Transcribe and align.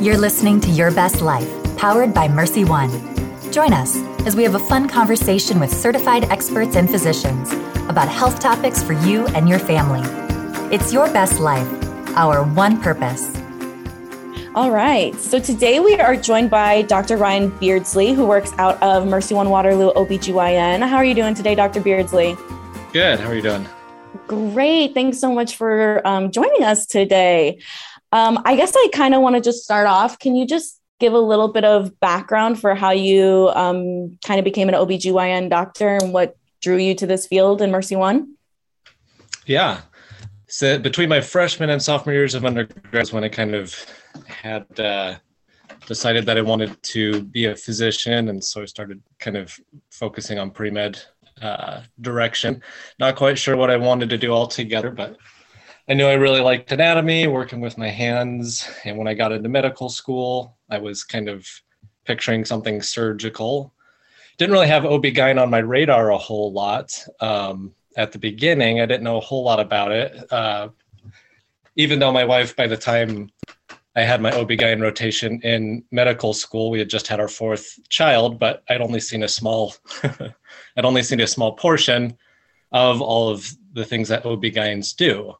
You're 0.00 0.18
listening 0.18 0.60
to 0.60 0.70
Your 0.70 0.90
Best 0.90 1.22
Life, 1.22 1.48
powered 1.78 2.12
by 2.12 2.28
MercyOne. 2.28 3.52
Join 3.52 3.72
us 3.72 3.96
as 4.26 4.36
we 4.36 4.42
have 4.42 4.54
a 4.54 4.58
fun 4.58 4.88
conversation 4.88 5.58
with 5.60 5.72
certified 5.72 6.24
experts 6.24 6.76
and 6.76 6.90
physicians 6.90 7.50
about 7.88 8.08
health 8.08 8.38
topics 8.40 8.82
for 8.82 8.92
you 8.92 9.26
and 9.28 9.48
your 9.48 9.58
family. 9.58 10.02
It's 10.74 10.92
Your 10.92 11.06
Best 11.12 11.40
Life, 11.40 11.66
our 12.16 12.42
one 12.42 12.82
purpose. 12.82 13.34
All 14.54 14.70
right. 14.70 15.14
So 15.16 15.38
today 15.38 15.80
we 15.80 15.94
are 15.94 16.16
joined 16.16 16.50
by 16.50 16.82
Dr. 16.82 17.16
Ryan 17.16 17.56
Beardsley, 17.58 18.12
who 18.12 18.26
works 18.26 18.52
out 18.58 18.82
of 18.82 19.04
MercyOne 19.04 19.48
Waterloo 19.48 19.92
OBGYN. 19.94 20.86
How 20.86 20.96
are 20.96 21.04
you 21.04 21.14
doing 21.14 21.34
today, 21.34 21.54
Dr. 21.54 21.80
Beardsley? 21.80 22.36
Good. 22.92 23.20
How 23.20 23.30
are 23.30 23.34
you 23.34 23.42
doing? 23.42 23.66
Great. 24.26 24.94
Thanks 24.94 25.18
so 25.18 25.32
much 25.32 25.56
for 25.56 26.06
um, 26.06 26.30
joining 26.30 26.62
us 26.64 26.86
today. 26.86 27.58
Um, 28.14 28.40
I 28.44 28.54
guess 28.54 28.72
I 28.76 28.88
kind 28.92 29.12
of 29.12 29.22
want 29.22 29.34
to 29.34 29.40
just 29.40 29.64
start 29.64 29.88
off. 29.88 30.20
Can 30.20 30.36
you 30.36 30.46
just 30.46 30.80
give 31.00 31.12
a 31.14 31.18
little 31.18 31.48
bit 31.48 31.64
of 31.64 31.98
background 31.98 32.60
for 32.60 32.76
how 32.76 32.92
you 32.92 33.50
um, 33.56 34.16
kind 34.24 34.38
of 34.38 34.44
became 34.44 34.68
an 34.68 34.76
OBGYN 34.76 35.50
doctor 35.50 35.96
and 35.96 36.12
what 36.12 36.36
drew 36.62 36.76
you 36.76 36.94
to 36.94 37.08
this 37.08 37.26
field 37.26 37.60
in 37.60 37.72
MercyOne? 37.72 38.28
Yeah. 39.46 39.80
So 40.46 40.78
between 40.78 41.08
my 41.08 41.20
freshman 41.20 41.70
and 41.70 41.82
sophomore 41.82 42.14
years 42.14 42.36
of 42.36 42.44
undergrad 42.44 43.08
when 43.08 43.24
I 43.24 43.28
kind 43.28 43.52
of 43.52 43.74
had 44.28 44.78
uh, 44.78 45.16
decided 45.88 46.24
that 46.26 46.38
I 46.38 46.42
wanted 46.42 46.80
to 46.84 47.20
be 47.24 47.46
a 47.46 47.56
physician. 47.56 48.28
And 48.28 48.42
so 48.44 48.62
I 48.62 48.66
started 48.66 49.02
kind 49.18 49.36
of 49.36 49.58
focusing 49.90 50.38
on 50.38 50.52
pre-med 50.52 51.02
uh, 51.42 51.80
direction. 52.00 52.62
Not 53.00 53.16
quite 53.16 53.38
sure 53.38 53.56
what 53.56 53.72
I 53.72 53.76
wanted 53.76 54.08
to 54.10 54.18
do 54.18 54.30
altogether, 54.30 54.92
but 54.92 55.16
I 55.86 55.92
knew 55.92 56.06
I 56.06 56.14
really 56.14 56.40
liked 56.40 56.72
anatomy, 56.72 57.26
working 57.26 57.60
with 57.60 57.76
my 57.76 57.88
hands. 57.88 58.66
And 58.84 58.96
when 58.96 59.06
I 59.06 59.12
got 59.12 59.32
into 59.32 59.50
medical 59.50 59.90
school, 59.90 60.56
I 60.70 60.78
was 60.78 61.04
kind 61.04 61.28
of 61.28 61.46
picturing 62.06 62.46
something 62.46 62.80
surgical. 62.80 63.74
Didn't 64.38 64.54
really 64.54 64.68
have 64.68 64.86
OB-GYN 64.86 65.40
on 65.40 65.50
my 65.50 65.58
radar 65.58 66.10
a 66.10 66.16
whole 66.16 66.52
lot. 66.52 66.98
Um, 67.20 67.74
at 67.98 68.12
the 68.12 68.18
beginning, 68.18 68.80
I 68.80 68.86
didn't 68.86 69.04
know 69.04 69.18
a 69.18 69.20
whole 69.20 69.44
lot 69.44 69.60
about 69.60 69.92
it. 69.92 70.32
Uh, 70.32 70.68
even 71.76 71.98
though 71.98 72.12
my 72.12 72.24
wife, 72.24 72.56
by 72.56 72.66
the 72.66 72.78
time 72.78 73.30
I 73.94 74.02
had 74.02 74.22
my 74.22 74.32
OB-GYN 74.32 74.80
rotation 74.80 75.38
in 75.42 75.84
medical 75.90 76.32
school, 76.32 76.70
we 76.70 76.78
had 76.78 76.88
just 76.88 77.08
had 77.08 77.20
our 77.20 77.28
fourth 77.28 77.78
child, 77.90 78.38
but 78.38 78.62
I'd 78.70 78.80
only 78.80 79.00
seen 79.00 79.22
a 79.22 79.28
small, 79.28 79.74
I'd 80.02 80.84
only 80.84 81.02
seen 81.02 81.20
a 81.20 81.26
small 81.26 81.52
portion 81.52 82.16
of 82.72 83.02
all 83.02 83.28
of 83.28 83.54
the 83.74 83.84
things 83.84 84.08
that 84.08 84.24
OB-GYNs 84.24 84.94
do 84.94 85.34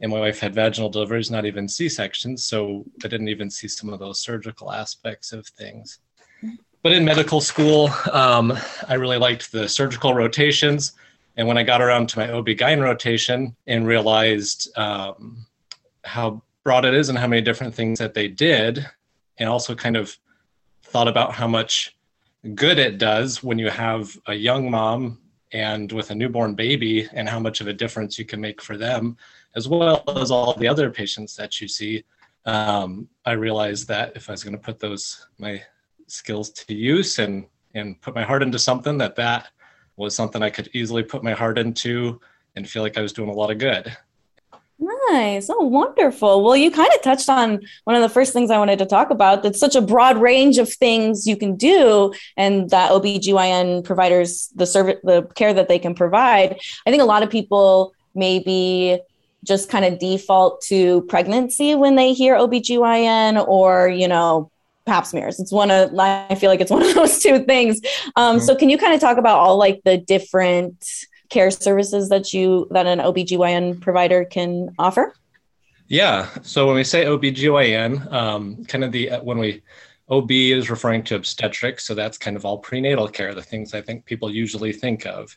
and 0.00 0.12
my 0.12 0.20
wife 0.20 0.38
had 0.38 0.54
vaginal 0.54 0.88
deliveries, 0.88 1.30
not 1.30 1.44
even 1.44 1.68
C 1.68 1.88
sections. 1.88 2.44
So 2.44 2.84
I 3.04 3.08
didn't 3.08 3.28
even 3.28 3.50
see 3.50 3.68
some 3.68 3.92
of 3.92 3.98
those 3.98 4.20
surgical 4.20 4.72
aspects 4.72 5.32
of 5.32 5.46
things. 5.46 5.98
But 6.82 6.92
in 6.92 7.04
medical 7.04 7.40
school, 7.40 7.90
um, 8.12 8.56
I 8.86 8.94
really 8.94 9.18
liked 9.18 9.50
the 9.50 9.68
surgical 9.68 10.14
rotations. 10.14 10.92
And 11.36 11.48
when 11.48 11.58
I 11.58 11.64
got 11.64 11.82
around 11.82 12.08
to 12.10 12.18
my 12.18 12.30
OB-GYN 12.30 12.82
rotation 12.82 13.56
and 13.66 13.86
realized 13.86 14.76
um, 14.78 15.44
how 16.04 16.42
broad 16.62 16.84
it 16.84 16.94
is 16.94 17.08
and 17.08 17.18
how 17.18 17.26
many 17.26 17.42
different 17.42 17.74
things 17.74 17.98
that 17.98 18.14
they 18.14 18.28
did, 18.28 18.86
and 19.38 19.48
also 19.48 19.74
kind 19.74 19.96
of 19.96 20.16
thought 20.82 21.08
about 21.08 21.32
how 21.32 21.48
much 21.48 21.96
good 22.54 22.78
it 22.78 22.98
does 22.98 23.42
when 23.42 23.58
you 23.58 23.68
have 23.70 24.16
a 24.26 24.34
young 24.34 24.70
mom 24.70 25.18
and 25.52 25.90
with 25.92 26.10
a 26.10 26.14
newborn 26.14 26.54
baby 26.54 27.08
and 27.12 27.28
how 27.28 27.40
much 27.40 27.60
of 27.60 27.66
a 27.66 27.72
difference 27.72 28.18
you 28.18 28.24
can 28.24 28.40
make 28.40 28.60
for 28.60 28.76
them 28.76 29.16
as 29.56 29.68
well 29.68 30.04
as 30.16 30.30
all 30.30 30.54
the 30.54 30.68
other 30.68 30.90
patients 30.90 31.36
that 31.36 31.60
you 31.60 31.68
see, 31.68 32.04
um, 32.44 33.08
I 33.24 33.32
realized 33.32 33.88
that 33.88 34.16
if 34.16 34.28
I 34.28 34.32
was 34.32 34.44
going 34.44 34.56
to 34.56 34.62
put 34.62 34.78
those 34.78 35.26
my 35.38 35.62
skills 36.06 36.50
to 36.50 36.74
use 36.74 37.18
and 37.18 37.46
and 37.74 38.00
put 38.00 38.14
my 38.14 38.22
heart 38.22 38.42
into 38.42 38.58
something, 38.58 38.98
that 38.98 39.16
that 39.16 39.48
was 39.96 40.14
something 40.14 40.42
I 40.42 40.50
could 40.50 40.70
easily 40.72 41.02
put 41.02 41.22
my 41.22 41.32
heart 41.32 41.58
into 41.58 42.20
and 42.56 42.68
feel 42.68 42.82
like 42.82 42.96
I 42.96 43.02
was 43.02 43.12
doing 43.12 43.28
a 43.28 43.34
lot 43.34 43.50
of 43.50 43.58
good. 43.58 43.96
Nice. 45.10 45.50
Oh, 45.50 45.64
wonderful. 45.64 46.44
Well, 46.44 46.56
you 46.56 46.70
kind 46.70 46.90
of 46.94 47.02
touched 47.02 47.28
on 47.28 47.60
one 47.84 47.96
of 47.96 48.02
the 48.02 48.08
first 48.08 48.32
things 48.32 48.50
I 48.50 48.58
wanted 48.58 48.78
to 48.78 48.86
talk 48.86 49.10
about. 49.10 49.42
That's 49.42 49.58
such 49.58 49.74
a 49.74 49.80
broad 49.80 50.18
range 50.18 50.58
of 50.58 50.72
things 50.72 51.26
you 51.26 51.36
can 51.36 51.56
do, 51.56 52.12
and 52.36 52.70
that 52.70 52.92
OBGYN 52.92 53.84
providers, 53.84 54.50
the 54.54 54.66
service, 54.66 54.98
the 55.02 55.22
care 55.34 55.52
that 55.52 55.68
they 55.68 55.80
can 55.80 55.94
provide. 55.94 56.60
I 56.86 56.90
think 56.90 57.02
a 57.02 57.06
lot 57.06 57.24
of 57.24 57.30
people 57.30 57.92
maybe 58.14 59.00
just 59.48 59.70
kind 59.70 59.84
of 59.84 59.98
default 59.98 60.60
to 60.60 61.02
pregnancy 61.02 61.74
when 61.74 61.96
they 61.96 62.12
hear 62.12 62.36
OBGYN 62.36 63.48
or, 63.48 63.88
you 63.88 64.06
know, 64.06 64.50
pap 64.86 65.06
smears. 65.06 65.40
It's 65.40 65.50
one 65.50 65.70
of, 65.70 65.98
I 65.98 66.34
feel 66.36 66.50
like 66.50 66.60
it's 66.60 66.70
one 66.70 66.82
of 66.82 66.94
those 66.94 67.18
two 67.18 67.44
things. 67.44 67.80
Um, 68.16 68.36
mm-hmm. 68.36 68.44
So 68.44 68.54
can 68.54 68.70
you 68.70 68.78
kind 68.78 68.94
of 68.94 69.00
talk 69.00 69.18
about 69.18 69.38
all 69.38 69.56
like 69.56 69.80
the 69.84 69.96
different 69.96 70.84
care 71.30 71.50
services 71.50 72.08
that 72.10 72.32
you, 72.32 72.68
that 72.70 72.86
an 72.86 72.98
OBGYN 73.00 73.80
provider 73.80 74.24
can 74.24 74.68
offer? 74.78 75.14
Yeah. 75.88 76.28
So 76.42 76.66
when 76.66 76.76
we 76.76 76.84
say 76.84 77.06
OBGYN, 77.06 78.12
um, 78.12 78.64
kind 78.66 78.84
of 78.84 78.92
the, 78.92 79.10
when 79.22 79.38
we, 79.38 79.62
OB 80.10 80.30
is 80.30 80.70
referring 80.70 81.02
to 81.04 81.16
obstetrics. 81.16 81.86
So 81.86 81.94
that's 81.94 82.16
kind 82.16 82.36
of 82.36 82.44
all 82.44 82.58
prenatal 82.58 83.08
care, 83.08 83.34
the 83.34 83.42
things 83.42 83.74
I 83.74 83.82
think 83.82 84.04
people 84.04 84.30
usually 84.30 84.72
think 84.72 85.06
of. 85.06 85.36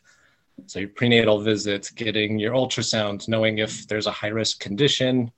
So 0.66 0.78
your 0.78 0.88
prenatal 0.88 1.40
visits, 1.40 1.90
getting 1.90 2.38
your 2.38 2.54
ultrasound, 2.54 3.28
knowing 3.28 3.58
if 3.58 3.86
there's 3.88 4.06
a 4.06 4.12
high 4.12 4.28
risk 4.28 4.60
condition, 4.60 5.30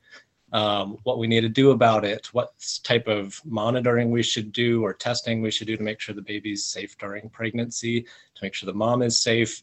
um, 0.52 0.98
what 1.02 1.18
we 1.18 1.26
need 1.26 1.40
to 1.40 1.48
do 1.48 1.72
about 1.72 2.04
it, 2.04 2.26
what 2.32 2.52
type 2.84 3.08
of 3.08 3.40
monitoring 3.44 4.10
we 4.10 4.22
should 4.22 4.52
do 4.52 4.84
or 4.84 4.92
testing 4.94 5.42
we 5.42 5.50
should 5.50 5.66
do 5.66 5.76
to 5.76 5.82
make 5.82 6.00
sure 6.00 6.14
the 6.14 6.22
baby's 6.22 6.64
safe 6.64 6.96
during 6.98 7.28
pregnancy, 7.28 8.02
to 8.02 8.44
make 8.44 8.54
sure 8.54 8.66
the 8.68 8.72
mom 8.72 9.02
is 9.02 9.20
safe. 9.20 9.62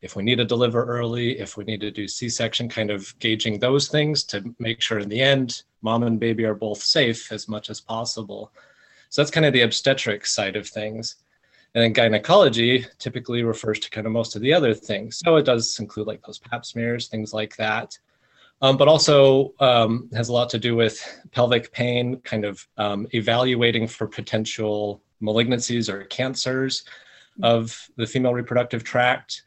If 0.00 0.16
we 0.16 0.22
need 0.22 0.36
to 0.36 0.44
deliver 0.44 0.84
early, 0.84 1.38
if 1.38 1.56
we 1.56 1.64
need 1.64 1.80
to 1.82 1.90
do 1.90 2.08
C 2.08 2.28
section, 2.28 2.68
kind 2.68 2.90
of 2.90 3.16
gauging 3.18 3.58
those 3.58 3.88
things 3.88 4.24
to 4.24 4.54
make 4.58 4.80
sure 4.80 4.98
in 4.98 5.08
the 5.08 5.20
end, 5.20 5.62
mom 5.82 6.02
and 6.02 6.18
baby 6.18 6.44
are 6.44 6.54
both 6.54 6.82
safe 6.82 7.30
as 7.30 7.46
much 7.46 7.68
as 7.68 7.80
possible. 7.80 8.52
So 9.10 9.20
that's 9.20 9.30
kind 9.30 9.44
of 9.44 9.52
the 9.52 9.60
obstetric 9.60 10.26
side 10.26 10.56
of 10.56 10.66
things. 10.66 11.16
And 11.74 11.82
then 11.82 11.92
gynecology 11.92 12.84
typically 12.98 13.42
refers 13.42 13.78
to 13.80 13.90
kind 13.90 14.06
of 14.06 14.12
most 14.12 14.36
of 14.36 14.42
the 14.42 14.52
other 14.52 14.74
things. 14.74 15.20
So 15.24 15.36
it 15.36 15.44
does 15.44 15.78
include 15.78 16.06
like 16.06 16.22
those 16.22 16.38
pap 16.38 16.66
smears, 16.66 17.08
things 17.08 17.32
like 17.32 17.56
that. 17.56 17.96
Um, 18.60 18.76
but 18.76 18.88
also 18.88 19.54
um, 19.58 20.08
has 20.14 20.28
a 20.28 20.32
lot 20.32 20.50
to 20.50 20.58
do 20.58 20.76
with 20.76 21.02
pelvic 21.32 21.72
pain, 21.72 22.20
kind 22.20 22.44
of 22.44 22.66
um, 22.76 23.08
evaluating 23.12 23.88
for 23.88 24.06
potential 24.06 25.02
malignancies 25.20 25.88
or 25.88 26.04
cancers 26.04 26.84
of 27.42 27.88
the 27.96 28.06
female 28.06 28.34
reproductive 28.34 28.84
tract. 28.84 29.42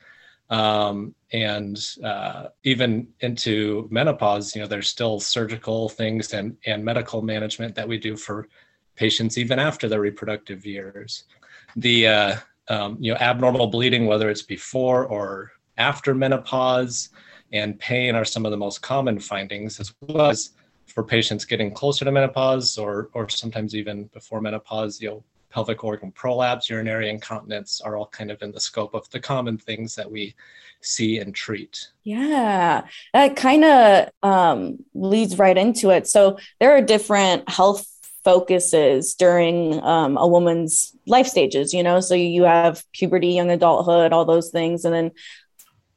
Um, 0.50 1.16
and 1.32 1.80
uh, 2.04 2.48
even 2.64 3.08
into 3.22 3.88
menopause, 3.90 4.56
you 4.56 4.62
know, 4.62 4.68
there's 4.68 4.88
still 4.88 5.20
surgical 5.20 5.90
things 5.90 6.34
and, 6.34 6.58
and 6.66 6.84
medical 6.84 7.22
management 7.22 7.76
that 7.76 7.88
we 7.88 7.98
do 7.98 8.18
for 8.18 8.48
patients 8.96 9.38
even 9.38 9.60
after 9.60 9.88
their 9.88 10.02
reproductive 10.02 10.66
years 10.66 11.24
the 11.76 12.08
uh, 12.08 12.36
um, 12.70 12.98
you 13.00 13.12
know 13.12 13.18
abnormal 13.20 13.68
bleeding, 13.68 14.06
whether 14.06 14.30
it's 14.30 14.42
before 14.42 15.06
or 15.06 15.52
after 15.78 16.14
menopause, 16.14 17.10
and 17.54 17.80
pain 17.80 18.16
are 18.16 18.26
some 18.26 18.46
of 18.46 18.52
the 18.52 18.58
most 18.58 18.82
common 18.82 19.20
findings, 19.20 19.80
as 19.80 19.94
well 20.02 20.30
as 20.30 20.52
for 20.88 21.04
patients 21.04 21.46
getting 21.46 21.72
closer 21.72 22.06
to 22.06 22.12
menopause 22.12 22.78
or 22.78 23.10
or 23.14 23.30
sometimes 23.30 23.76
even 23.76 24.06
before 24.06 24.42
menopause. 24.42 25.02
You 25.02 25.10
know, 25.10 25.24
pelvic 25.56 25.84
organ 25.84 26.12
prolapse, 26.12 26.70
urinary 26.70 27.10
incontinence 27.10 27.80
are 27.80 27.96
all 27.96 28.08
kind 28.08 28.30
of 28.30 28.42
in 28.42 28.52
the 28.52 28.60
scope 28.60 28.94
of 28.94 29.10
the 29.12 29.20
common 29.20 29.58
things 29.58 29.96
that 29.96 30.12
we 30.12 30.36
see 30.82 31.20
and 31.20 31.34
treat. 31.34 31.92
Yeah, 32.04 32.86
that 33.14 33.36
kind 33.36 33.64
of 33.64 34.10
um, 34.22 34.84
leads 34.94 35.38
right 35.38 35.58
into 35.58 35.92
it. 35.92 36.08
So 36.08 36.38
there 36.60 36.72
are 36.72 36.82
different 36.82 37.50
health 37.50 37.88
focuses 38.26 39.14
during 39.14 39.82
um, 39.84 40.18
a 40.18 40.28
woman's 40.28 40.94
life 41.06 41.28
stages 41.28 41.74
you 41.74 41.84
know? 41.84 42.02
So 42.02 42.16
you 42.16 42.44
have 42.44 42.84
puberty 42.92 43.30
young 43.30 43.52
adulthood 43.52 44.12
all 44.12 44.26
those 44.26 44.50
things. 44.50 44.84
And 44.84 44.94
then 44.94 45.12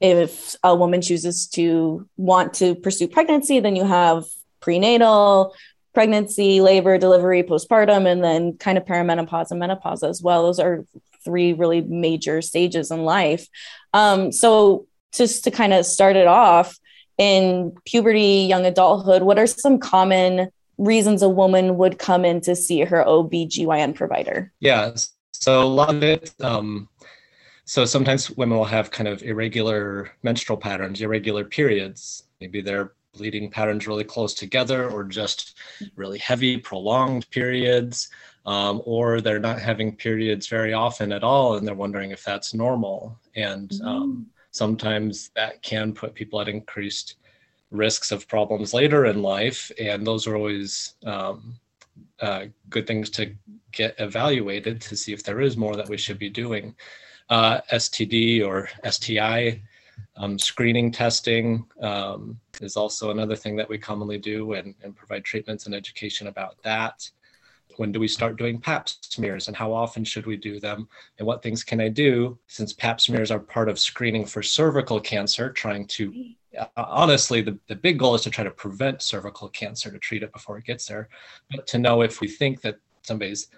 if 0.01 0.55
a 0.63 0.77
woman 0.77 1.01
chooses 1.01 1.49
to 1.49 2.07
want 2.17 2.55
to 2.55 2.77
pursue 2.77 3.09
pregnancy 3.09 3.59
then 3.59 3.75
you 3.75 3.85
have 3.85 4.25
prenatal 4.61 5.55
pregnancy 5.95 6.61
labor 6.61 6.99
delivery 6.99 7.43
postpartum 7.43 8.07
and 8.07 8.23
then 8.23 8.57
kind 8.59 8.79
of 8.79 8.85
perimenopause 8.85 9.51
and 9.51 9.59
menopause 9.59 10.05
as 10.05 10.23
well. 10.23 10.45
Those 10.45 10.61
are 10.61 10.85
three 11.25 11.55
really 11.55 11.81
major 11.81 12.41
stages 12.43 12.93
in 12.93 13.03
life. 13.03 13.49
Um, 13.93 14.31
so 14.31 14.87
just 15.13 15.45
to 15.45 15.51
kind 15.51 15.73
of 15.73 15.87
start 15.87 16.15
it 16.15 16.27
off 16.27 16.79
in 17.17 17.73
puberty 17.85 18.47
young 18.49 18.65
adulthood 18.65 19.23
what 19.23 19.39
are 19.39 19.47
some 19.47 19.79
common 19.79 20.49
reasons 20.79 21.23
a 21.23 21.29
woman 21.29 21.77
would 21.77 21.99
come 21.99 22.25
in 22.25 22.41
to 22.43 22.57
see 22.57 22.81
her 22.81 23.07
OB/GYN 23.07 23.95
provider? 23.95 24.53
Yeah, 24.61 24.93
so 25.33 25.63
a 25.63 25.65
lot 25.65 25.95
of 25.95 26.03
it. 26.03 26.35
Um, 26.41 26.89
so 27.65 27.85
sometimes 27.85 28.31
women 28.31 28.57
will 28.57 28.65
have 28.65 28.91
kind 28.91 29.09
of 29.09 29.23
irregular 29.23 30.11
menstrual 30.23 30.57
patterns, 30.57 31.03
irregular 31.03 31.45
periods. 31.45 32.25
Maybe 32.41 32.63
they're 32.63 32.93
bleeding 33.13 33.51
patterns 33.51 33.87
really 33.87 34.05
close 34.05 34.33
together 34.33 34.89
or 34.89 35.05
just 35.05 35.59
really 35.97 36.19
heavy, 36.19 36.57
prolonged 36.57 37.29
periods, 37.31 38.09
um, 38.47 38.81
or 38.87 39.21
they're 39.21 39.39
not 39.39 39.61
having 39.61 39.95
periods 39.95 40.47
very 40.47 40.73
often 40.73 41.13
at 41.13 41.23
all 41.23 41.57
and 41.57 41.67
they're 41.67 41.75
wondering 41.75 42.11
if 42.11 42.25
that's 42.25 42.55
normal. 42.55 43.19
And 43.37 43.71
um, 43.85 44.13
mm-hmm. 44.13 44.23
sometimes 44.53 45.31
that 45.37 45.61
can 45.63 45.93
put 45.93 46.15
people 46.15 46.41
at 46.41 46.49
increased 46.49 47.17
risks 47.71 48.13
of 48.13 48.29
problems 48.29 48.73
later 48.73 49.07
in 49.07 49.23
life. 49.23 49.71
And 49.79 50.07
those 50.07 50.27
are 50.27 50.37
always 50.37 50.95
um, 51.05 51.59
uh, 52.21 52.47
good 52.69 52.87
things 52.87 53.11
to 53.11 53.35
get 53.73 53.95
evaluated 53.99 54.81
to 54.83 54.97
see 54.97 55.13
if 55.13 55.23
there 55.23 55.41
is 55.41 55.57
more 55.57 55.77
that 55.77 55.89
we 55.89 55.97
should 55.97 56.19
be 56.19 56.31
doing. 56.31 56.75
Uh, 57.29 57.61
STD 57.73 58.47
or 58.47 58.69
STI 58.89 59.63
um, 60.17 60.39
screening 60.39 60.91
testing 60.91 61.67
um, 61.83 62.41
is 62.61 62.77
also 62.77 63.11
another 63.11 63.37
thing 63.37 63.57
that 63.57 63.69
we 63.69 63.79
commonly 63.79 64.19
do 64.19 64.55
and, 64.55 64.75
and, 64.83 64.97
provide 64.97 65.25
treatments 65.25 65.67
and 65.67 65.75
education 65.75 66.27
about 66.27 66.57
that. 66.63 67.09
When 67.77 67.93
do 67.93 68.01
we 68.01 68.09
start 68.09 68.37
doing 68.37 68.59
pap 68.61 68.89
smears 68.89 69.47
and 69.47 69.57
how 69.57 69.73
often 69.73 70.05
should 70.05 70.27
we 70.27 70.37
do 70.37 70.59
them? 70.59 70.89
And 71.19 71.27
what 71.27 71.43
things 71.43 71.63
can 71.63 71.81
I 71.81 71.89
do 71.89 72.39
since 72.49 72.73
pap 72.73 73.01
smears 73.01 73.31
are 73.31 73.39
part 73.39 73.69
of 73.69 73.79
screening 73.79 74.25
for 74.25 74.43
cervical 74.43 75.01
cancer, 75.01 75.53
trying 75.53 75.87
to 75.89 76.13
honestly, 76.77 77.41
the, 77.43 77.59
the 77.69 77.77
big 77.77 77.99
goal 77.99 78.15
is 78.15 78.23
to 78.23 78.31
try 78.31 78.45
to 78.45 78.51
prevent 78.51 79.03
cervical 79.03 79.49
cancer 79.49 79.91
to 79.91 79.99
treat 79.99 80.23
it 80.23 80.33
before 80.33 80.59
it 80.59 80.65
gets 80.65 80.87
there, 80.87 81.09
but 81.51 81.67
to 81.69 81.79
know 81.79 82.03
if 82.03 82.21
we 82.21 82.29
think 82.29 82.61
that 82.63 82.79
somebody's 83.03 83.49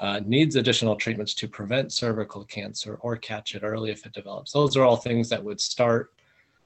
uh, 0.00 0.20
needs 0.24 0.56
additional 0.56 0.96
treatments 0.96 1.34
to 1.34 1.46
prevent 1.46 1.92
cervical 1.92 2.44
cancer 2.44 2.98
or 3.02 3.16
catch 3.16 3.54
it 3.54 3.62
early 3.62 3.90
if 3.90 4.06
it 4.06 4.12
develops. 4.12 4.52
Those 4.52 4.76
are 4.76 4.84
all 4.84 4.96
things 4.96 5.28
that 5.28 5.44
would 5.44 5.60
start 5.60 6.12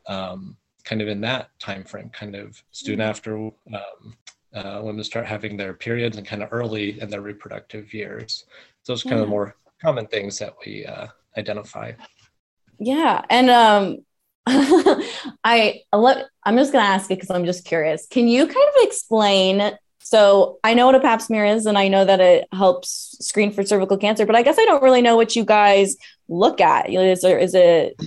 um, 0.07 0.57
kind 0.85 1.03
of 1.03 1.09
in 1.09 1.21
that 1.23 1.51
time 1.59 1.83
frame, 1.85 2.11
kind 2.11 2.37
of 2.37 2.63
soon 2.71 2.99
mm-hmm. 2.99 3.11
after 3.11 3.37
um, 3.37 4.15
uh, 4.55 4.81
women 4.85 5.03
start 5.03 5.27
having 5.27 5.57
their 5.57 5.75
periods 5.75 6.17
and 6.17 6.27
kind 6.27 6.43
of 6.43 6.51
early 6.53 7.01
in 7.01 7.11
their 7.11 7.23
reproductive 7.23 7.93
years. 7.93 8.45
Those 8.87 9.05
are 9.05 9.09
kind 9.09 9.19
yeah. 9.19 9.25
of 9.25 9.31
more 9.31 9.57
common 9.83 10.07
things 10.07 10.39
that 10.39 10.55
we 10.65 10.87
uh, 10.87 11.09
identify. 11.37 11.93
Yeah, 12.79 13.23
and 13.31 13.51
um, 13.51 14.05
I 15.45 15.81
I'm 15.93 16.57
just 16.57 16.73
gonna 16.73 16.85
ask 16.85 17.11
it 17.11 17.17
because 17.17 17.31
I'm 17.31 17.45
just 17.45 17.65
curious. 17.65 18.07
Can 18.07 18.29
you 18.29 18.47
kind 18.47 18.57
of 18.57 18.87
explain 18.87 19.77
so 20.05 20.59
I 20.63 20.75
know 20.75 20.85
what 20.85 20.95
a 20.95 21.01
pap 21.01 21.23
smear 21.23 21.47
is, 21.47 21.65
and 21.65 21.79
I 21.79 21.89
know 21.89 22.05
that 22.05 22.21
it 22.21 22.47
helps 22.53 23.17
screen 23.21 23.51
for 23.51 23.65
cervical 23.65 23.97
cancer, 23.97 24.27
but 24.27 24.37
I 24.37 24.43
guess 24.43 24.59
I 24.59 24.67
don't 24.67 24.83
really 24.83 25.01
know 25.01 25.17
what 25.17 25.35
you 25.35 25.47
guys 25.47 25.97
look 26.29 26.61
at. 26.61 26.91
Is 26.91 27.23
there 27.23 27.39
is 27.39 27.55
it? 27.55 27.99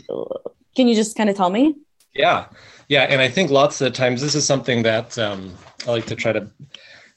Can 0.76 0.88
you 0.88 0.94
just 0.94 1.18
kind 1.18 1.28
of 1.28 1.36
tell 1.36 1.50
me? 1.50 1.76
Yeah, 2.14 2.46
yeah, 2.88 3.04
and 3.04 3.20
I 3.20 3.30
think 3.30 3.50
lots 3.50 3.82
of 3.82 3.94
times 3.94 4.22
this 4.22 4.36
is 4.36 4.46
something 4.46 4.84
that 4.84 5.18
um, 5.18 5.52
I 5.88 5.92
like 5.92 6.06
to 6.06 6.16
try 6.16 6.34
to 6.34 6.48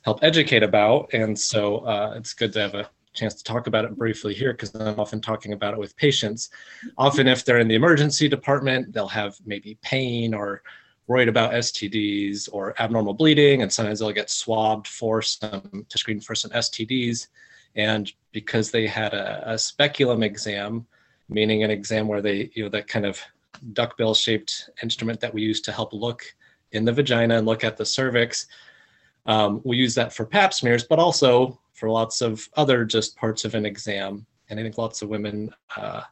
help 0.03 0.21
educate 0.23 0.63
about, 0.63 1.13
and 1.13 1.39
so 1.39 1.81
uh, 1.81 2.15
it's 2.17 2.33
good 2.33 2.55
to 2.55 2.61
have 2.61 2.75
a 2.75 2.89
chance 3.13 3.35
to 3.35 3.45
talk 3.45 3.67
about 3.67 3.85
it 3.85 3.97
briefly 3.97 4.35
here 4.35 4.53
because 4.53 4.75
I'm 4.75 5.01
often 5.01 5.21
talking 5.21 5.53
about 5.53 5.75
it 5.75 5.81
with 5.81 5.97
patients. 5.97 6.51
Often, 6.97 7.29
if 7.29 7.45
they're 7.45 7.59
in 7.59 7.69
the 7.69 7.75
emergency 7.75 8.29
department, 8.29 8.93
they'll 8.93 9.09
have 9.09 9.37
maybe 9.45 9.79
pain 9.83 10.35
or 10.35 10.63
worried 11.07 11.29
about 11.29 11.53
STDs 11.53 12.49
or 12.53 12.81
abnormal 12.81 13.15
bleeding, 13.15 13.63
and 13.63 13.73
sometimes 13.73 13.99
they'll 13.99 14.13
get 14.13 14.31
swabbed 14.31 14.87
for 14.87 15.21
some 15.23 15.85
to 15.89 15.99
screen 15.99 16.21
for 16.21 16.35
some 16.35 16.53
STDs. 16.53 17.27
And 17.75 18.13
because 18.33 18.71
they 18.71 18.87
had 18.87 19.13
a, 19.13 19.53
a 19.53 19.59
speculum 19.59 20.23
exam, 20.23 20.87
meaning 21.29 21.65
an 21.65 21.71
exam 21.71 22.07
where 22.09 22.23
they, 22.23 22.51
you 22.55 22.63
know, 22.63 22.69
that 22.71 22.89
kind 22.89 23.07
of 23.07 23.21
duckbill 23.73 24.15
shaped 24.15 24.71
instrument 24.83 25.21
that 25.21 25.35
we 25.35 25.43
use 25.43 25.61
to 25.63 25.73
help 25.73 25.93
look 25.93 26.25
in 26.73 26.85
the 26.85 26.93
vagina 26.93 27.39
and 27.39 27.47
look 27.47 27.65
at 27.65 27.77
the 27.77 27.85
cervix, 27.85 28.47
um, 29.27 29.61
we 29.65 29.77
use 29.77 29.95
that 29.95 30.13
for 30.13 30.25
pap 30.25 30.53
smears, 30.55 30.85
but 30.85 30.99
also 30.99 31.61
for 31.73 31.91
lots 31.91 32.21
of 32.21 32.49
other 32.57 32.85
just 32.85 33.17
parts 33.17 33.45
of 33.45 33.55
an 33.55 33.67
exam. 33.67 34.27
And 34.49 34.59
I 34.59 34.63
think 34.63 34.79
lots 34.79 35.03
of 35.03 35.09
women 35.09 35.55
uh, 35.77 36.03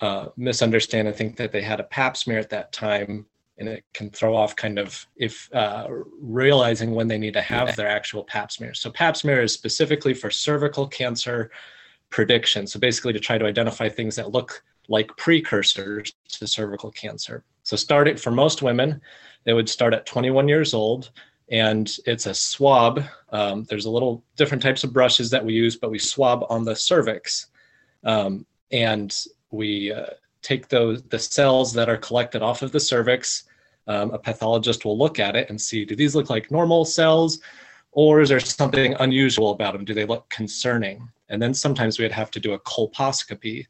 uh, 0.00 0.26
misunderstand 0.36 1.08
and 1.08 1.16
think 1.16 1.36
that 1.36 1.52
they 1.52 1.62
had 1.62 1.80
a 1.80 1.84
pap 1.84 2.16
smear 2.16 2.38
at 2.38 2.50
that 2.50 2.72
time 2.72 3.26
and 3.58 3.68
it 3.68 3.84
can 3.92 4.10
throw 4.10 4.34
off 4.34 4.56
kind 4.56 4.78
of 4.78 5.06
if 5.16 5.48
uh, 5.54 5.86
realizing 6.18 6.92
when 6.94 7.06
they 7.06 7.18
need 7.18 7.34
to 7.34 7.42
have 7.42 7.76
their 7.76 7.88
actual 7.88 8.24
pap 8.24 8.50
smear. 8.50 8.72
So 8.72 8.90
pap 8.90 9.16
smear 9.16 9.42
is 9.42 9.52
specifically 9.52 10.14
for 10.14 10.30
cervical 10.30 10.88
cancer 10.88 11.50
prediction. 12.08 12.66
So 12.66 12.80
basically 12.80 13.12
to 13.12 13.20
try 13.20 13.36
to 13.36 13.44
identify 13.44 13.88
things 13.88 14.16
that 14.16 14.32
look 14.32 14.64
like 14.88 15.14
precursors 15.18 16.12
to 16.28 16.46
cervical 16.46 16.90
cancer. 16.90 17.44
So 17.62 17.76
start 17.76 18.08
it 18.08 18.18
for 18.18 18.30
most 18.30 18.62
women, 18.62 19.00
they 19.44 19.52
would 19.52 19.68
start 19.68 19.94
at 19.94 20.06
21 20.06 20.48
years 20.48 20.72
old 20.74 21.10
and 21.50 21.96
it's 22.06 22.26
a 22.26 22.34
swab. 22.34 23.02
Um, 23.30 23.64
there's 23.68 23.86
a 23.86 23.90
little 23.90 24.24
different 24.36 24.62
types 24.62 24.84
of 24.84 24.92
brushes 24.92 25.30
that 25.30 25.44
we 25.44 25.52
use, 25.52 25.76
but 25.76 25.90
we 25.90 25.98
swab 25.98 26.44
on 26.48 26.64
the 26.64 26.76
cervix. 26.76 27.48
Um, 28.04 28.46
and 28.72 29.14
we 29.50 29.92
uh, 29.92 30.06
take 30.42 30.68
those 30.68 31.02
the 31.04 31.18
cells 31.18 31.72
that 31.74 31.88
are 31.88 31.96
collected 31.96 32.40
off 32.40 32.62
of 32.62 32.72
the 32.72 32.80
cervix 32.80 33.44
um, 33.88 34.12
a 34.12 34.18
pathologist 34.18 34.84
will 34.84 34.96
look 34.96 35.18
at 35.18 35.34
it 35.34 35.50
and 35.50 35.60
see 35.60 35.84
do 35.84 35.96
these 35.96 36.14
look 36.14 36.30
like 36.30 36.50
normal 36.50 36.84
cells 36.84 37.40
or 37.92 38.20
is 38.20 38.28
there 38.28 38.40
something 38.40 38.94
unusual 39.00 39.50
about 39.50 39.72
them? 39.72 39.84
Do 39.84 39.94
they 39.94 40.04
look 40.04 40.28
concerning? 40.28 41.08
And 41.28 41.40
then 41.40 41.54
sometimes 41.54 41.98
we'd 41.98 42.12
have 42.12 42.30
to 42.32 42.40
do 42.40 42.52
a 42.52 42.60
colposcopy 42.60 43.66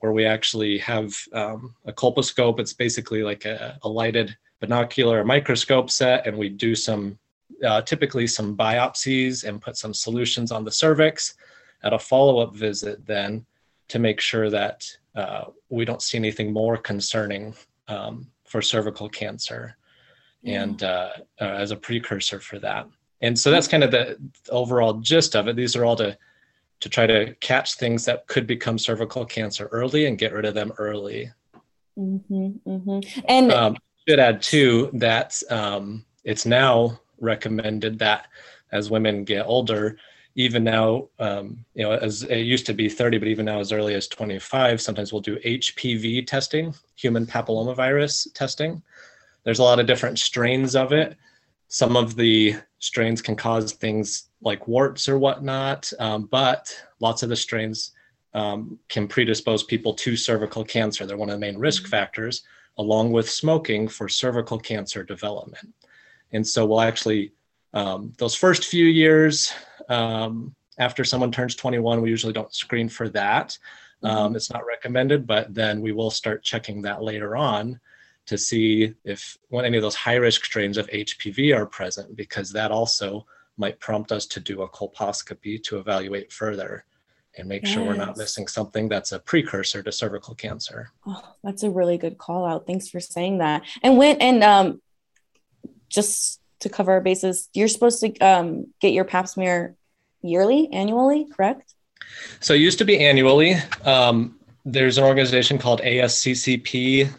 where 0.00 0.12
we 0.12 0.24
actually 0.24 0.78
have 0.78 1.14
um, 1.32 1.74
a 1.86 1.92
colposcope. 1.92 2.60
It's 2.60 2.72
basically 2.72 3.22
like 3.22 3.44
a, 3.44 3.78
a, 3.82 3.88
lighted 3.88 4.36
binocular 4.60 5.24
microscope 5.24 5.90
set, 5.90 6.26
and 6.26 6.36
we 6.36 6.48
do 6.48 6.74
some, 6.74 7.18
uh, 7.64 7.82
typically 7.82 8.26
some 8.26 8.56
biopsies 8.56 9.44
and 9.44 9.60
put 9.60 9.76
some 9.76 9.94
solutions 9.94 10.52
on 10.52 10.64
the 10.64 10.70
cervix 10.70 11.34
at 11.82 11.92
a 11.92 11.98
follow 11.98 12.38
up 12.38 12.54
visit 12.54 13.04
then 13.06 13.44
to 13.88 13.98
make 13.98 14.20
sure 14.20 14.50
that 14.50 14.84
uh, 15.14 15.44
we 15.68 15.84
don't 15.84 16.02
see 16.02 16.18
anything 16.18 16.52
more 16.52 16.76
concerning 16.76 17.54
um, 17.88 18.26
for 18.44 18.62
cervical 18.62 19.08
cancer 19.08 19.76
and 20.44 20.82
uh, 20.82 21.10
uh, 21.40 21.44
as 21.44 21.70
a 21.70 21.76
precursor 21.76 22.40
for 22.40 22.58
that. 22.58 22.86
And 23.20 23.36
so 23.36 23.50
that's 23.50 23.66
kind 23.66 23.82
of 23.82 23.90
the 23.90 24.16
overall 24.50 24.94
gist 24.94 25.34
of 25.34 25.48
it. 25.48 25.56
These 25.56 25.74
are 25.74 25.84
all 25.84 25.96
to 25.96 26.16
to 26.80 26.88
try 26.88 27.06
to 27.06 27.34
catch 27.40 27.74
things 27.74 28.04
that 28.04 28.26
could 28.28 28.46
become 28.46 28.78
cervical 28.78 29.24
cancer 29.24 29.66
early 29.72 30.06
and 30.06 30.18
get 30.18 30.32
rid 30.32 30.44
of 30.44 30.54
them 30.54 30.72
early. 30.78 31.30
Mm-hmm, 31.98 32.48
mm-hmm. 32.68 33.20
And 33.28 33.52
um, 33.52 33.76
should 34.08 34.20
add 34.20 34.40
too 34.40 34.90
that 34.94 35.40
um, 35.50 36.04
it's 36.24 36.46
now 36.46 37.00
recommended 37.20 37.98
that 37.98 38.28
as 38.70 38.90
women 38.90 39.24
get 39.24 39.46
older, 39.46 39.98
even 40.34 40.62
now, 40.62 41.08
um, 41.18 41.64
you 41.74 41.82
know, 41.82 41.92
as 41.92 42.22
it 42.22 42.40
used 42.40 42.66
to 42.66 42.74
be 42.74 42.88
30, 42.88 43.18
but 43.18 43.28
even 43.28 43.46
now 43.46 43.58
as 43.58 43.72
early 43.72 43.94
as 43.94 44.06
25, 44.06 44.80
sometimes 44.80 45.12
we'll 45.12 45.20
do 45.20 45.36
HPV 45.40 46.26
testing, 46.26 46.72
human 46.94 47.26
papillomavirus 47.26 48.32
testing. 48.34 48.80
There's 49.42 49.58
a 49.58 49.64
lot 49.64 49.80
of 49.80 49.86
different 49.86 50.18
strains 50.18 50.76
of 50.76 50.92
it. 50.92 51.16
Some 51.66 51.96
of 51.96 52.14
the 52.14 52.54
strains 52.78 53.20
can 53.20 53.34
cause 53.34 53.72
things 53.72 54.27
like 54.40 54.68
warts 54.68 55.08
or 55.08 55.18
whatnot, 55.18 55.90
um, 55.98 56.24
but 56.24 56.74
lots 57.00 57.22
of 57.22 57.28
the 57.28 57.36
strains 57.36 57.92
um, 58.34 58.78
can 58.88 59.08
predispose 59.08 59.62
people 59.62 59.94
to 59.94 60.16
cervical 60.16 60.64
cancer. 60.64 61.06
They're 61.06 61.16
one 61.16 61.30
of 61.30 61.34
the 61.34 61.40
main 61.40 61.58
risk 61.58 61.82
mm-hmm. 61.82 61.90
factors, 61.90 62.42
along 62.76 63.12
with 63.12 63.28
smoking 63.28 63.88
for 63.88 64.08
cervical 64.08 64.58
cancer 64.58 65.02
development. 65.02 65.74
And 66.32 66.46
so 66.46 66.66
we'll 66.66 66.80
actually, 66.80 67.32
um, 67.74 68.12
those 68.18 68.34
first 68.34 68.66
few 68.66 68.84
years, 68.86 69.52
um, 69.88 70.54
after 70.78 71.04
someone 71.04 71.32
turns 71.32 71.56
21, 71.56 72.00
we 72.00 72.10
usually 72.10 72.32
don't 72.32 72.54
screen 72.54 72.88
for 72.88 73.08
that. 73.08 73.58
Um, 74.02 74.28
mm-hmm. 74.28 74.36
It's 74.36 74.52
not 74.52 74.66
recommended, 74.66 75.26
but 75.26 75.52
then 75.52 75.80
we 75.80 75.92
will 75.92 76.10
start 76.10 76.44
checking 76.44 76.82
that 76.82 77.02
later 77.02 77.36
on 77.36 77.80
to 78.26 78.38
see 78.38 78.94
if 79.04 79.38
when 79.48 79.64
any 79.64 79.78
of 79.78 79.82
those 79.82 79.94
high 79.94 80.16
risk 80.16 80.44
strains 80.44 80.76
of 80.76 80.86
HPV 80.88 81.56
are 81.56 81.66
present, 81.66 82.14
because 82.14 82.52
that 82.52 82.70
also 82.70 83.26
might 83.58 83.80
prompt 83.80 84.12
us 84.12 84.26
to 84.26 84.40
do 84.40 84.62
a 84.62 84.68
colposcopy 84.68 85.62
to 85.64 85.78
evaluate 85.78 86.32
further 86.32 86.84
and 87.36 87.48
make 87.48 87.62
yes. 87.62 87.72
sure 87.72 87.84
we're 87.84 87.94
not 87.94 88.16
missing 88.16 88.46
something 88.46 88.88
that's 88.88 89.12
a 89.12 89.18
precursor 89.18 89.82
to 89.82 89.92
cervical 89.92 90.34
cancer. 90.34 90.90
Oh, 91.06 91.22
that's 91.44 91.62
a 91.62 91.70
really 91.70 91.98
good 91.98 92.18
call 92.18 92.44
out. 92.44 92.66
Thanks 92.66 92.88
for 92.88 93.00
saying 93.00 93.38
that. 93.38 93.62
And 93.82 93.96
when 93.96 94.20
and 94.20 94.42
um, 94.42 94.82
just 95.88 96.40
to 96.60 96.68
cover 96.68 96.92
our 96.92 97.00
bases, 97.00 97.48
you're 97.54 97.68
supposed 97.68 98.00
to 98.00 98.18
um, 98.18 98.72
get 98.80 98.92
your 98.92 99.04
pap 99.04 99.28
smear 99.28 99.76
yearly, 100.22 100.68
annually, 100.72 101.26
correct? 101.26 101.74
So 102.40 102.54
it 102.54 102.58
used 102.58 102.78
to 102.78 102.84
be 102.84 102.98
annually. 102.98 103.54
Um, 103.84 104.38
there's 104.64 104.98
an 104.98 105.04
organization 105.04 105.58
called 105.58 105.80
ASCCP 105.80 107.10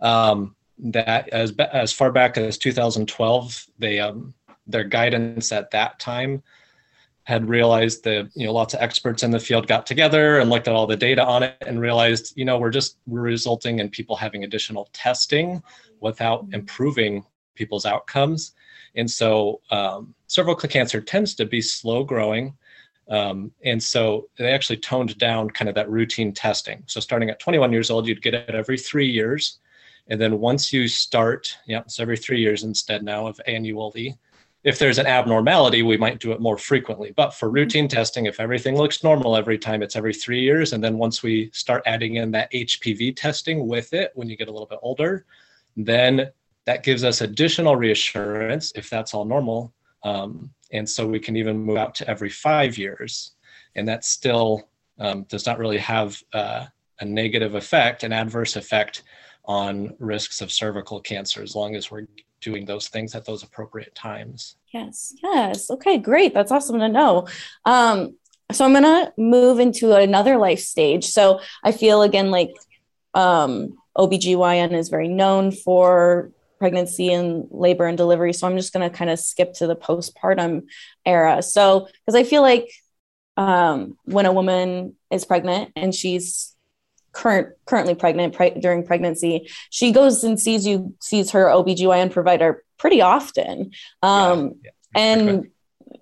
um, 0.00 0.54
that, 0.78 1.28
as 1.30 1.52
as 1.58 1.92
far 1.92 2.12
back 2.12 2.36
as 2.36 2.58
2012, 2.58 3.66
they 3.78 4.00
um, 4.00 4.34
their 4.66 4.84
guidance 4.84 5.52
at 5.52 5.70
that 5.70 5.98
time 5.98 6.42
had 7.24 7.48
realized 7.48 8.04
that 8.04 8.30
you 8.34 8.46
know 8.46 8.52
lots 8.52 8.74
of 8.74 8.80
experts 8.80 9.22
in 9.22 9.30
the 9.30 9.40
field 9.40 9.66
got 9.66 9.86
together 9.86 10.38
and 10.38 10.50
looked 10.50 10.68
at 10.68 10.74
all 10.74 10.86
the 10.86 10.96
data 10.96 11.24
on 11.24 11.42
it 11.42 11.56
and 11.66 11.80
realized 11.80 12.34
you 12.36 12.44
know 12.44 12.58
we're 12.58 12.70
just 12.70 12.98
resulting 13.06 13.78
in 13.78 13.88
people 13.88 14.14
having 14.14 14.44
additional 14.44 14.88
testing 14.92 15.62
without 16.00 16.44
mm-hmm. 16.44 16.54
improving 16.54 17.24
people's 17.54 17.86
outcomes. 17.86 18.52
And 18.94 19.10
so 19.10 19.60
um, 19.70 20.14
cervical 20.26 20.68
cancer 20.68 21.00
tends 21.00 21.34
to 21.36 21.46
be 21.46 21.60
slow 21.60 22.04
growing. 22.04 22.56
Um, 23.08 23.52
and 23.64 23.82
so 23.82 24.28
they 24.38 24.52
actually 24.52 24.78
toned 24.78 25.16
down 25.18 25.50
kind 25.50 25.68
of 25.68 25.74
that 25.74 25.90
routine 25.90 26.32
testing. 26.32 26.82
So 26.86 27.00
starting 27.00 27.30
at 27.30 27.38
21 27.38 27.72
years 27.72 27.90
old, 27.90 28.06
you'd 28.06 28.22
get 28.22 28.34
it 28.34 28.54
every 28.54 28.78
three 28.78 29.08
years. 29.08 29.58
And 30.08 30.20
then 30.20 30.38
once 30.38 30.72
you 30.72 30.86
start, 30.88 31.56
yeah, 31.66 31.82
so 31.86 32.02
every 32.02 32.16
three 32.16 32.40
years 32.40 32.62
instead 32.62 33.02
now 33.02 33.26
of 33.26 33.40
annually. 33.46 34.16
If 34.64 34.78
there's 34.78 34.98
an 34.98 35.06
abnormality, 35.06 35.82
we 35.82 35.98
might 35.98 36.20
do 36.20 36.32
it 36.32 36.40
more 36.40 36.56
frequently. 36.56 37.12
But 37.14 37.34
for 37.34 37.50
routine 37.50 37.86
testing, 37.86 38.24
if 38.24 38.40
everything 38.40 38.76
looks 38.76 39.04
normal 39.04 39.36
every 39.36 39.58
time, 39.58 39.82
it's 39.82 39.94
every 39.94 40.14
three 40.14 40.40
years. 40.40 40.72
And 40.72 40.82
then 40.82 40.96
once 40.96 41.22
we 41.22 41.50
start 41.52 41.82
adding 41.84 42.14
in 42.14 42.30
that 42.30 42.50
HPV 42.50 43.14
testing 43.14 43.68
with 43.68 43.92
it, 43.92 44.12
when 44.14 44.28
you 44.28 44.36
get 44.36 44.48
a 44.48 44.50
little 44.50 44.66
bit 44.66 44.78
older, 44.80 45.26
then 45.76 46.30
that 46.64 46.82
gives 46.82 47.04
us 47.04 47.20
additional 47.20 47.76
reassurance 47.76 48.72
if 48.74 48.88
that's 48.88 49.12
all 49.12 49.26
normal. 49.26 49.74
Um, 50.02 50.50
and 50.72 50.88
so 50.88 51.06
we 51.06 51.20
can 51.20 51.36
even 51.36 51.58
move 51.58 51.76
out 51.76 51.94
to 51.96 52.08
every 52.08 52.30
five 52.30 52.78
years. 52.78 53.32
And 53.74 53.86
that 53.86 54.04
still 54.04 54.68
um, 54.98 55.24
does 55.24 55.44
not 55.44 55.58
really 55.58 55.78
have 55.78 56.22
uh, 56.32 56.66
a 57.00 57.04
negative 57.04 57.54
effect, 57.54 58.02
an 58.02 58.12
adverse 58.12 58.56
effect 58.56 59.02
on 59.44 59.94
risks 59.98 60.40
of 60.40 60.50
cervical 60.50 61.00
cancer 61.00 61.42
as 61.42 61.54
long 61.54 61.74
as 61.74 61.90
we're 61.90 62.06
doing 62.44 62.66
those 62.66 62.88
things 62.88 63.14
at 63.14 63.24
those 63.24 63.42
appropriate 63.42 63.94
times. 63.94 64.56
Yes, 64.72 65.14
yes. 65.22 65.70
Okay, 65.70 65.98
great. 65.98 66.34
That's 66.34 66.52
awesome 66.52 66.78
to 66.78 66.88
know. 66.88 67.26
Um, 67.64 68.16
so 68.52 68.64
I'm 68.64 68.72
going 68.72 68.84
to 68.84 69.12
move 69.16 69.58
into 69.58 69.94
another 69.94 70.36
life 70.36 70.60
stage. 70.60 71.06
So 71.06 71.40
I 71.64 71.72
feel 71.72 72.02
again 72.02 72.30
like 72.30 72.54
um, 73.14 73.78
OBGYN 73.96 74.72
is 74.72 74.90
very 74.90 75.08
known 75.08 75.50
for 75.50 76.30
pregnancy 76.58 77.12
and 77.12 77.46
labor 77.50 77.86
and 77.86 77.96
delivery. 77.96 78.32
So 78.32 78.46
I'm 78.46 78.56
just 78.56 78.72
going 78.72 78.88
to 78.88 78.96
kind 78.96 79.10
of 79.10 79.18
skip 79.18 79.54
to 79.54 79.66
the 79.66 79.76
postpartum 79.76 80.64
era. 81.04 81.42
So, 81.42 81.88
because 82.04 82.14
I 82.14 82.24
feel 82.24 82.42
like 82.42 82.68
um, 83.36 83.96
when 84.04 84.26
a 84.26 84.32
woman 84.32 84.94
is 85.10 85.24
pregnant 85.24 85.72
and 85.74 85.94
she's 85.94 86.53
current 87.14 87.48
currently 87.64 87.94
pregnant 87.94 88.34
pre- 88.34 88.58
during 88.60 88.84
pregnancy 88.84 89.48
she 89.70 89.92
goes 89.92 90.24
and 90.24 90.38
sees 90.38 90.66
you 90.66 90.94
sees 91.00 91.30
her 91.30 91.46
obgyn 91.46 92.10
provider 92.10 92.62
pretty 92.78 93.00
often. 93.00 93.70
Um, 94.02 94.54
yeah, 94.62 94.70
yeah, 94.94 95.00
and 95.00 95.22
frequent. 95.22 95.52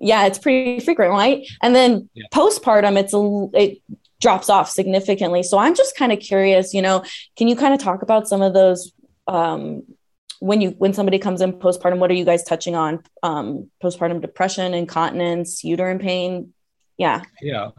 yeah 0.00 0.26
it's 0.26 0.38
pretty 0.38 0.80
frequent 0.80 1.10
right? 1.10 1.46
And 1.62 1.74
then 1.74 2.08
yeah. 2.14 2.24
postpartum 2.32 2.98
it's 2.98 3.14
a 3.14 3.60
it 3.60 3.82
drops 4.20 4.48
off 4.48 4.70
significantly. 4.70 5.42
So 5.42 5.58
i'm 5.58 5.74
just 5.74 5.96
kind 5.96 6.12
of 6.12 6.20
curious 6.20 6.74
you 6.74 6.82
know 6.82 7.04
can 7.36 7.48
you 7.48 7.56
kind 7.56 7.74
of 7.74 7.80
talk 7.80 8.02
about 8.02 8.28
some 8.28 8.42
of 8.42 8.54
those 8.54 8.92
um, 9.28 9.82
when 10.40 10.60
you 10.60 10.70
when 10.70 10.92
somebody 10.92 11.18
comes 11.18 11.40
in 11.40 11.52
postpartum 11.52 11.98
what 11.98 12.10
are 12.10 12.14
you 12.14 12.24
guys 12.24 12.42
touching 12.42 12.74
on? 12.74 13.02
Um, 13.22 13.70
postpartum 13.82 14.20
depression 14.20 14.74
incontinence 14.74 15.62
uterine 15.62 16.00
pain? 16.00 16.52
Yeah. 16.96 17.22
Yeah. 17.40 17.70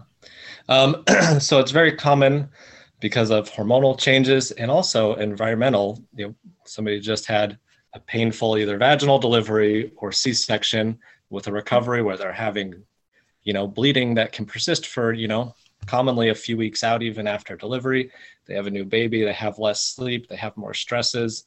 Um, 0.69 1.03
so 1.39 1.59
it's 1.59 1.71
very 1.71 1.95
common 1.95 2.49
because 3.03 3.31
of 3.31 3.51
hormonal 3.51 3.99
changes 3.99 4.51
and 4.51 4.71
also 4.71 5.15
environmental. 5.15 6.01
You 6.15 6.27
know, 6.27 6.35
somebody 6.63 7.01
just 7.01 7.25
had 7.25 7.59
a 7.93 7.99
painful 7.99 8.57
either 8.57 8.77
vaginal 8.77 9.19
delivery 9.19 9.91
or 9.97 10.13
C-section 10.13 10.97
with 11.29 11.47
a 11.47 11.51
recovery 11.51 12.01
where 12.01 12.15
they're 12.15 12.31
having, 12.31 12.81
you 13.43 13.51
know, 13.51 13.67
bleeding 13.67 14.15
that 14.15 14.31
can 14.31 14.45
persist 14.45 14.87
for, 14.87 15.11
you 15.11 15.27
know, 15.27 15.53
commonly 15.85 16.29
a 16.29 16.35
few 16.35 16.55
weeks 16.55 16.81
out 16.81 17.03
even 17.03 17.27
after 17.27 17.57
delivery. 17.57 18.09
They 18.45 18.53
have 18.53 18.67
a 18.67 18.71
new 18.71 18.85
baby, 18.85 19.21
they 19.21 19.33
have 19.33 19.59
less 19.59 19.81
sleep, 19.81 20.29
they 20.29 20.37
have 20.37 20.55
more 20.55 20.73
stresses. 20.73 21.45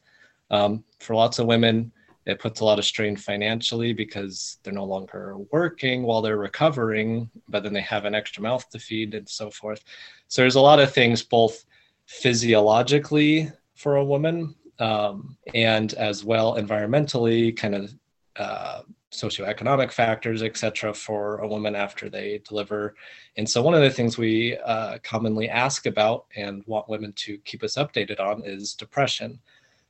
Um, 0.50 0.84
for 1.00 1.14
lots 1.16 1.38
of 1.38 1.46
women, 1.46 1.90
it 2.26 2.40
puts 2.40 2.60
a 2.60 2.64
lot 2.64 2.78
of 2.78 2.84
strain 2.84 3.16
financially 3.16 3.92
because 3.92 4.58
they're 4.62 4.72
no 4.72 4.84
longer 4.84 5.36
working 5.52 6.02
while 6.02 6.20
they're 6.20 6.36
recovering, 6.36 7.30
but 7.48 7.62
then 7.62 7.72
they 7.72 7.80
have 7.80 8.04
an 8.04 8.16
extra 8.16 8.42
mouth 8.42 8.68
to 8.70 8.78
feed 8.78 9.14
and 9.14 9.28
so 9.28 9.48
forth. 9.48 9.84
So 10.26 10.42
there's 10.42 10.56
a 10.56 10.60
lot 10.60 10.80
of 10.80 10.92
things, 10.92 11.22
both 11.22 11.64
physiologically 12.06 13.50
for 13.74 13.96
a 13.96 14.04
woman 14.04 14.56
um, 14.80 15.36
and 15.54 15.94
as 15.94 16.24
well 16.24 16.56
environmentally, 16.56 17.56
kind 17.56 17.74
of 17.76 17.94
uh, 18.36 18.82
socioeconomic 19.12 19.92
factors, 19.92 20.42
etc., 20.42 20.92
for 20.92 21.38
a 21.38 21.48
woman 21.48 21.74
after 21.74 22.10
they 22.10 22.42
deliver. 22.46 22.94
And 23.36 23.48
so, 23.48 23.62
one 23.62 23.74
of 23.74 23.82
the 23.82 23.90
things 23.90 24.18
we 24.18 24.56
uh, 24.58 24.98
commonly 25.02 25.48
ask 25.48 25.86
about 25.86 26.26
and 26.36 26.62
want 26.66 26.88
women 26.88 27.12
to 27.14 27.38
keep 27.38 27.62
us 27.62 27.76
updated 27.76 28.20
on 28.20 28.42
is 28.44 28.74
depression. 28.74 29.38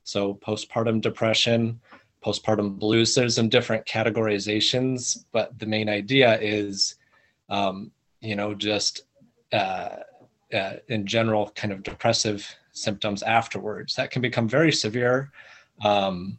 So, 0.05 0.35
postpartum 0.35 1.01
depression 1.01 1.81
postpartum 2.27 2.79
blues. 2.79 3.15
There's 3.15 3.37
some 3.37 3.49
different 3.49 3.87
categorizations, 3.87 5.25
but 5.33 5.57
the 5.59 5.67
main 5.67 5.89
idea 5.89 6.39
is, 6.41 6.97
um, 7.49 7.93
you 8.21 8.35
know, 8.35 8.53
just 8.53 9.03
uh, 9.53 9.97
uh, 10.53 10.75
in 10.89 11.07
general, 11.07 11.51
kind 11.55 11.73
of 11.73 11.85
depressive 11.85 12.53
symptoms 12.73 13.23
afterwards 13.23 13.95
that 13.95 14.11
can 14.11 14.23
become 14.23 14.49
very 14.49 14.73
severe 14.73 15.31
um, 15.85 16.39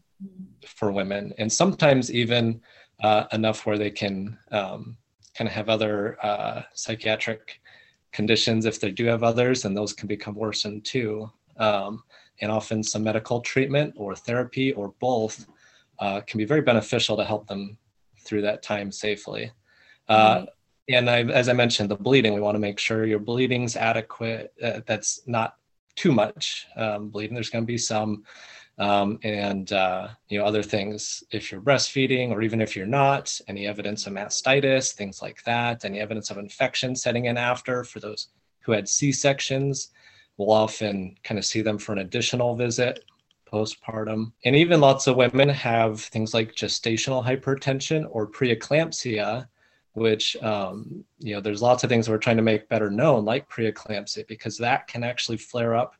for 0.65 0.91
women, 0.91 1.33
and 1.37 1.51
sometimes 1.51 2.11
even 2.11 2.59
uh, 3.03 3.25
enough 3.31 3.65
where 3.65 3.77
they 3.77 3.91
can 3.91 4.37
um, 4.51 4.97
kind 5.35 5.47
of 5.47 5.53
have 5.53 5.69
other 5.69 6.17
uh, 6.25 6.63
psychiatric 6.73 7.61
conditions 8.11 8.65
if 8.65 8.79
they 8.79 8.91
do 8.91 9.05
have 9.05 9.23
others, 9.23 9.63
and 9.63 9.77
those 9.77 9.93
can 9.93 10.07
become 10.07 10.35
worsened 10.35 10.83
too. 10.83 11.31
Um, 11.57 12.03
and 12.41 12.51
often 12.51 12.83
some 12.83 13.03
medical 13.03 13.41
treatment 13.41 13.93
or 13.97 14.15
therapy 14.15 14.71
or 14.73 14.93
both 14.99 15.47
uh, 15.99 16.21
can 16.21 16.37
be 16.37 16.45
very 16.45 16.61
beneficial 16.61 17.17
to 17.17 17.25
help 17.25 17.47
them 17.47 17.77
through 18.19 18.41
that 18.41 18.63
time 18.63 18.91
safely. 18.91 19.51
Uh. 20.07 20.45
And 20.89 21.09
I, 21.09 21.23
as 21.23 21.49
I 21.49 21.53
mentioned, 21.53 21.89
the 21.89 21.97
bleeding, 21.97 22.33
we 22.33 22.39
want 22.39 22.55
to 22.55 22.59
make 22.59 22.79
sure 22.79 23.05
your 23.05 23.19
bleeding's 23.19 23.75
adequate. 23.75 24.53
Uh, 24.63 24.79
that's 24.85 25.21
not 25.27 25.55
too 25.95 26.13
much 26.13 26.67
um, 26.77 27.09
bleeding. 27.09 27.33
There's 27.33 27.49
going 27.49 27.63
to 27.63 27.67
be 27.67 27.77
some, 27.77 28.23
um, 28.77 29.19
and 29.23 29.73
uh, 29.73 30.09
you 30.29 30.39
know 30.39 30.45
other 30.45 30.63
things. 30.63 31.23
If 31.31 31.51
you're 31.51 31.59
breastfeeding, 31.59 32.29
or 32.29 32.41
even 32.41 32.61
if 32.61 32.73
you're 32.73 32.85
not, 32.85 33.37
any 33.49 33.67
evidence 33.67 34.07
of 34.07 34.13
mastitis, 34.13 34.93
things 34.93 35.21
like 35.21 35.43
that. 35.43 35.83
Any 35.83 35.99
evidence 35.99 36.31
of 36.31 36.37
infection 36.37 36.95
setting 36.95 37.25
in 37.25 37.37
after 37.37 37.83
for 37.83 37.99
those 37.99 38.29
who 38.61 38.71
had 38.71 38.87
C 38.87 39.11
sections, 39.11 39.89
we'll 40.37 40.51
often 40.51 41.17
kind 41.23 41.37
of 41.37 41.45
see 41.45 41.61
them 41.61 41.77
for 41.77 41.91
an 41.91 41.99
additional 41.99 42.55
visit 42.55 43.03
postpartum. 43.51 44.31
And 44.45 44.55
even 44.55 44.81
lots 44.81 45.07
of 45.07 45.15
women 45.15 45.49
have 45.49 46.01
things 46.01 46.33
like 46.33 46.55
gestational 46.55 47.25
hypertension 47.25 48.05
or 48.09 48.27
preeclampsia, 48.27 49.47
which, 49.93 50.35
um, 50.43 51.03
you 51.19 51.33
know, 51.33 51.41
there's 51.41 51.61
lots 51.61 51.83
of 51.83 51.89
things 51.89 52.09
we're 52.09 52.17
trying 52.17 52.37
to 52.37 52.43
make 52.43 52.69
better 52.69 52.89
known, 52.89 53.25
like 53.25 53.49
preeclampsia, 53.49 54.27
because 54.27 54.57
that 54.57 54.87
can 54.87 55.03
actually 55.03 55.37
flare 55.37 55.75
up, 55.75 55.95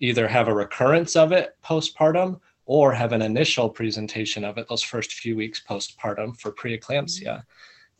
either 0.00 0.26
have 0.26 0.48
a 0.48 0.54
recurrence 0.54 1.16
of 1.16 1.32
it 1.32 1.56
postpartum 1.64 2.40
or 2.66 2.92
have 2.92 3.12
an 3.12 3.22
initial 3.22 3.68
presentation 3.68 4.44
of 4.44 4.58
it 4.58 4.68
those 4.68 4.82
first 4.82 5.12
few 5.14 5.36
weeks 5.36 5.62
postpartum 5.68 6.38
for 6.38 6.52
preeclampsia. 6.52 7.44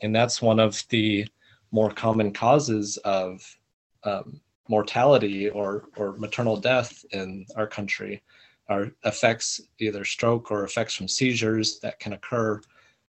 And 0.02 0.14
that's 0.14 0.42
one 0.42 0.58
of 0.58 0.82
the 0.88 1.26
more 1.70 1.90
common 1.90 2.32
causes 2.32 2.96
of 2.98 3.56
um, 4.04 4.40
mortality 4.68 5.48
or, 5.48 5.84
or 5.96 6.12
maternal 6.16 6.56
death 6.56 7.04
in 7.12 7.46
our 7.56 7.66
country 7.66 8.22
are 8.68 8.90
effects, 9.04 9.60
either 9.78 10.04
stroke 10.04 10.50
or 10.50 10.64
effects 10.64 10.94
from 10.94 11.08
seizures 11.08 11.78
that 11.80 11.98
can 12.00 12.12
occur 12.14 12.60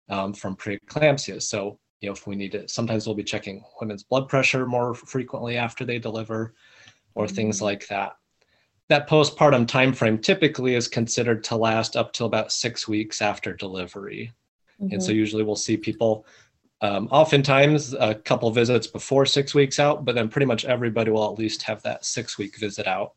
um, 0.08 0.32
from 0.32 0.56
preeclampsia. 0.56 1.42
So, 1.42 1.78
you 2.00 2.08
know, 2.08 2.12
if 2.12 2.26
we 2.26 2.36
need 2.36 2.52
to, 2.52 2.68
sometimes 2.68 3.06
we'll 3.06 3.16
be 3.16 3.24
checking 3.24 3.64
women's 3.80 4.02
blood 4.02 4.28
pressure 4.28 4.66
more 4.66 4.94
frequently 4.94 5.56
after 5.56 5.84
they 5.84 5.98
deliver, 5.98 6.54
or 7.14 7.24
mm-hmm. 7.24 7.34
things 7.34 7.62
like 7.62 7.88
that. 7.88 8.16
That 8.88 9.08
postpartum 9.08 9.66
time 9.66 9.92
frame 9.92 10.18
typically 10.18 10.74
is 10.74 10.88
considered 10.88 11.42
to 11.44 11.56
last 11.56 11.96
up 11.96 12.12
till 12.12 12.26
about 12.26 12.52
six 12.52 12.86
weeks 12.86 13.20
after 13.20 13.52
delivery. 13.52 14.32
Mm-hmm. 14.80 14.92
And 14.92 15.02
so 15.02 15.10
mm-hmm. 15.10 15.18
usually 15.18 15.42
we'll 15.42 15.56
see 15.56 15.76
people 15.76 16.26
um, 16.82 17.08
oftentimes 17.10 17.94
a 17.94 18.14
couple 18.14 18.50
visits 18.50 18.86
before 18.86 19.24
six 19.24 19.54
weeks 19.54 19.80
out, 19.80 20.04
but 20.04 20.14
then 20.14 20.28
pretty 20.28 20.46
much 20.46 20.66
everybody 20.66 21.10
will 21.10 21.32
at 21.32 21.38
least 21.38 21.62
have 21.62 21.82
that 21.82 22.04
six 22.04 22.36
week 22.36 22.58
visit 22.58 22.86
out. 22.86 23.14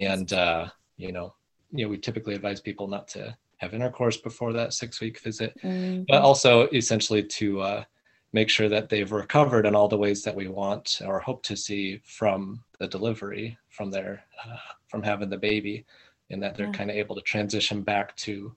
And, 0.00 0.32
uh, 0.32 0.68
you 0.96 1.12
know, 1.12 1.34
you 1.72 1.84
know 1.84 1.90
we 1.90 1.98
typically 1.98 2.34
advise 2.34 2.60
people 2.60 2.88
not 2.88 3.08
to 3.08 3.36
have 3.58 3.74
intercourse 3.74 4.16
before 4.16 4.52
that 4.52 4.72
six 4.72 5.00
week 5.00 5.18
visit 5.20 5.56
mm-hmm. 5.62 6.02
but 6.08 6.22
also 6.22 6.68
essentially 6.68 7.22
to 7.22 7.60
uh, 7.60 7.84
make 8.32 8.50
sure 8.50 8.68
that 8.68 8.88
they've 8.88 9.12
recovered 9.12 9.66
in 9.66 9.74
all 9.74 9.88
the 9.88 9.96
ways 9.96 10.22
that 10.22 10.34
we 10.34 10.48
want 10.48 11.00
or 11.04 11.18
hope 11.20 11.42
to 11.42 11.56
see 11.56 12.00
from 12.04 12.62
the 12.78 12.86
delivery 12.86 13.56
from 13.70 13.90
their 13.90 14.22
uh, 14.44 14.56
from 14.88 15.02
having 15.02 15.30
the 15.30 15.38
baby 15.38 15.84
and 16.30 16.42
that 16.42 16.54
they're 16.56 16.66
yeah. 16.66 16.72
kind 16.72 16.90
of 16.90 16.96
able 16.96 17.14
to 17.14 17.22
transition 17.22 17.82
back 17.82 18.14
to 18.16 18.54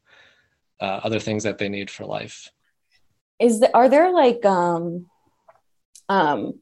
uh, 0.81 0.99
other 1.03 1.19
things 1.19 1.43
that 1.43 1.57
they 1.57 1.69
need 1.69 1.89
for 1.89 2.05
life 2.05 2.51
is 3.39 3.59
there 3.61 3.75
are 3.75 3.89
there 3.89 4.11
like 4.11 4.43
um 4.45 5.05
um 6.09 6.59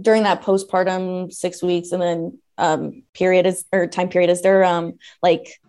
during 0.00 0.24
that 0.24 0.42
postpartum 0.42 1.32
six 1.32 1.62
weeks 1.62 1.92
and 1.92 2.02
then 2.02 2.38
um 2.58 3.02
period 3.14 3.46
is 3.46 3.64
or 3.72 3.86
time 3.86 4.08
period 4.08 4.30
is 4.30 4.42
there 4.42 4.64
um 4.64 4.94
like 5.22 5.60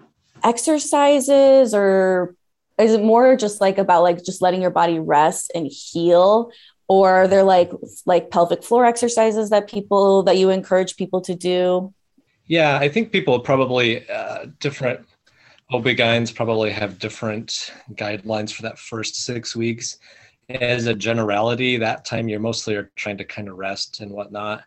exercises 0.43 1.73
or 1.73 2.35
is 2.79 2.93
it 2.93 3.01
more 3.01 3.35
just 3.35 3.59
like 3.59 3.77
about 3.77 4.03
like 4.03 4.23
just 4.23 4.41
letting 4.41 4.61
your 4.61 4.71
body 4.71 4.99
rest 4.99 5.51
and 5.55 5.67
heal 5.67 6.51
or 6.87 7.11
are 7.11 7.27
there 7.27 7.43
like 7.43 7.71
like 8.05 8.29
pelvic 8.29 8.63
floor 8.63 8.85
exercises 8.85 9.49
that 9.49 9.69
people 9.69 10.23
that 10.23 10.37
you 10.37 10.49
encourage 10.49 10.95
people 10.95 11.21
to 11.21 11.35
do 11.35 11.93
yeah 12.45 12.77
i 12.77 12.87
think 12.87 13.11
people 13.11 13.39
probably 13.39 14.07
uh, 14.09 14.45
different 14.59 15.05
OB-GYNs 15.69 16.33
probably 16.33 16.71
have 16.71 16.97
different 16.97 17.73
guidelines 17.93 18.53
for 18.53 18.61
that 18.61 18.79
first 18.79 19.15
six 19.25 19.55
weeks. 19.55 19.99
As 20.49 20.85
a 20.85 20.93
generality, 20.93 21.75
that 21.75 22.05
time 22.05 22.29
you're 22.29 22.39
mostly 22.39 22.75
are 22.75 22.89
trying 22.95 23.17
to 23.17 23.25
kind 23.25 23.49
of 23.49 23.57
rest 23.57 23.99
and 23.99 24.11
whatnot. 24.11 24.59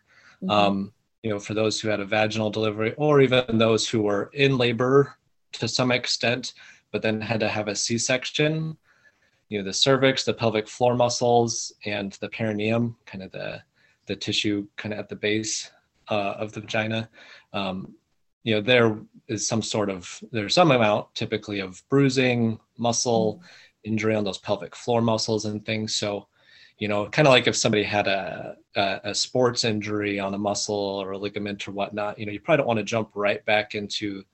Mm-hmm. 0.43 0.51
Um, 0.51 0.93
you 1.23 1.31
know, 1.31 1.39
for 1.39 1.55
those 1.55 1.81
who 1.81 1.89
had 1.89 2.01
a 2.01 2.05
vaginal 2.05 2.51
delivery 2.51 2.93
or 2.99 3.23
even 3.23 3.57
those 3.57 3.89
who 3.89 4.03
were 4.03 4.31
in 4.35 4.59
labor 4.59 5.17
to 5.53 5.69
some 5.69 5.91
extent, 5.93 6.55
but 6.93 7.03
then 7.03 7.21
had 7.21 7.41
to 7.41 7.49
have 7.49 7.69
a 7.69 7.75
C-section, 7.77 8.77
you 9.49 9.59
know, 9.59 9.65
the 9.65 9.73
cervix, 9.73 10.25
the 10.25 10.35
pelvic 10.35 10.69
floor 10.69 10.95
muscles, 10.95 11.73
and 11.85 12.13
the 12.21 12.29
perineum, 12.29 12.97
kind 13.07 13.23
of 13.23 13.33
the 13.33 13.63
the 14.07 14.17
tissue 14.17 14.67
kind 14.77 14.93
of 14.93 14.99
at 14.99 15.09
the 15.09 15.17
base 15.17 15.71
uh, 16.09 16.35
of 16.39 16.53
the 16.53 16.61
vagina. 16.61 17.09
Um, 17.53 17.95
you 18.43 18.55
know, 18.55 18.61
there 18.61 18.99
is 19.29 19.47
some 19.47 19.63
sort 19.63 19.91
of 19.91 20.23
there's 20.33 20.55
some 20.55 20.71
amount 20.71 21.15
typically 21.15 21.61
of 21.61 21.83
bruising, 21.89 22.59
muscle 22.79 23.43
injury 23.85 24.15
on 24.15 24.25
those 24.25 24.39
pelvic 24.39 24.75
floor 24.75 25.01
muscles 25.01 25.45
and 25.45 25.65
things. 25.65 25.97
So, 25.97 26.27
you 26.79 26.89
know, 26.89 27.09
kind 27.09 27.29
of 27.29 27.33
like 27.33 27.47
if 27.47 27.57
somebody 27.57 27.83
had 27.83 28.07
a, 28.07 28.57
a, 28.77 29.01
a 29.05 29.15
sports 29.15 29.65
injury 29.65 30.19
on 30.19 30.35
a 30.35 30.39
muscle 30.39 30.75
or 30.75 31.13
a 31.13 31.19
ligament 31.19 31.67
or 31.69 31.73
whatnot, 31.73 32.19
you 32.19 32.27
know, 32.27 32.33
you 32.33 32.41
probably 32.41 32.59
don't 32.59 32.67
want 32.67 32.79
to 32.79 32.85
jump 32.85 33.11
right 33.15 33.45
back 33.45 33.75
into 33.75 34.25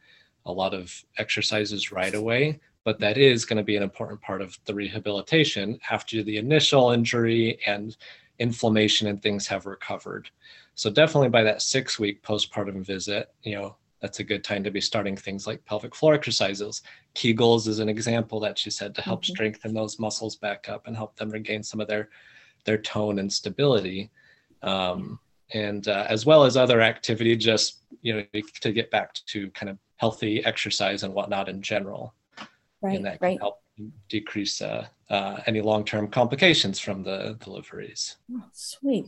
a 0.47 0.53
lot 0.53 0.73
of 0.73 1.05
exercises 1.19 1.93
right 1.93 2.15
away 2.15 2.59
but 2.87 3.01
that 3.01 3.19
is 3.19 3.45
going 3.45 3.57
to 3.57 3.65
be 3.65 3.75
an 3.75 3.83
important 3.83 4.21
part 4.23 4.41
of 4.41 4.57
the 4.65 4.73
rehabilitation 4.73 5.77
after 5.91 6.23
the 6.23 6.37
initial 6.37 6.93
injury 6.93 7.59
and 7.67 7.97
inflammation 8.39 9.09
and 9.09 9.21
things 9.21 9.45
have 9.49 9.67
recovered. 9.67 10.31
So 10.77 10.89
definitely 10.89 11.31
by 11.31 11.43
that 11.43 11.63
six 11.63 11.99
week 11.99 12.23
postpartum 12.23 12.87
visit, 12.87 13.35
you 13.43 13.57
know, 13.57 13.77
that's 14.01 14.21
a 14.21 14.25
good 14.25 14.45
time 14.45 14.63
to 14.63 14.71
be 14.71 14.81
starting 14.81 15.17
things 15.17 15.49
like 15.49 15.65
pelvic 15.65 15.97
floor 15.97 16.15
exercises. 16.15 16.83
Kegels 17.17 17.67
is 17.67 17.81
an 17.81 17.89
example 17.89 18.39
that 18.39 18.57
she 18.57 18.71
said 18.71 18.95
to 18.95 19.03
help 19.03 19.25
mm-hmm. 19.25 19.33
strengthen 19.33 19.75
those 19.75 19.99
muscles 19.99 20.37
back 20.37 20.69
up 20.69 20.87
and 20.87 20.95
help 20.95 21.17
them 21.17 21.31
regain 21.31 21.65
some 21.65 21.81
of 21.81 21.89
their 21.89 22.09
their 22.67 22.79
tone 22.79 23.19
and 23.19 23.33
stability. 23.33 24.11
Um, 24.63 25.19
and 25.55 25.89
uh, 25.89 26.07
as 26.09 26.25
well 26.25 26.45
as 26.45 26.57
other 26.57 26.81
activity, 26.81 27.35
just 27.35 27.79
you 28.03 28.15
know, 28.15 28.41
to 28.61 28.73
get 28.73 28.93
back 28.93 29.15
to 29.27 29.51
kind 29.51 29.71
of 29.71 29.79
healthy 29.97 30.45
exercise 30.45 31.03
and 31.03 31.13
whatnot 31.15 31.49
in 31.49 31.63
general. 31.63 32.15
Right, 32.83 32.97
and 32.97 33.05
that 33.07 33.19
right. 33.21 33.39
can 33.39 33.39
help 33.39 33.61
decrease 34.09 34.61
uh, 34.61 34.87
uh, 35.11 35.41
any 35.47 35.61
long-term 35.61 36.09
complications 36.09 36.79
from 36.79 37.03
the 37.03 37.37
deliveries. 37.43 38.17
Oh, 38.33 38.45
sweet. 38.53 39.07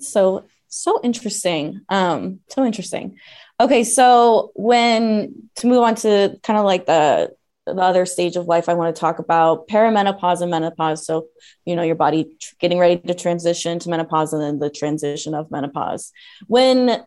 so 0.00 0.44
so 0.70 1.00
interesting. 1.02 1.80
Um, 1.88 2.40
so 2.48 2.64
interesting. 2.64 3.18
Okay, 3.58 3.84
so 3.84 4.52
when 4.54 5.50
to 5.56 5.66
move 5.66 5.82
on 5.82 5.94
to 5.96 6.38
kind 6.42 6.58
of 6.58 6.64
like 6.64 6.86
the 6.86 7.34
the 7.74 7.82
other 7.82 8.06
stage 8.06 8.36
of 8.36 8.46
life 8.46 8.68
I 8.68 8.74
want 8.74 8.94
to 8.94 8.98
talk 8.98 9.18
about 9.18 9.68
perimenopause 9.68 10.40
and 10.40 10.50
menopause. 10.50 11.04
So, 11.06 11.26
you 11.64 11.76
know, 11.76 11.82
your 11.82 11.96
body 11.96 12.36
tr- 12.40 12.54
getting 12.60 12.78
ready 12.78 12.96
to 12.98 13.14
transition 13.14 13.78
to 13.80 13.90
menopause 13.90 14.32
and 14.32 14.42
then 14.42 14.58
the 14.58 14.70
transition 14.70 15.34
of 15.34 15.50
menopause. 15.50 16.12
When, 16.46 17.04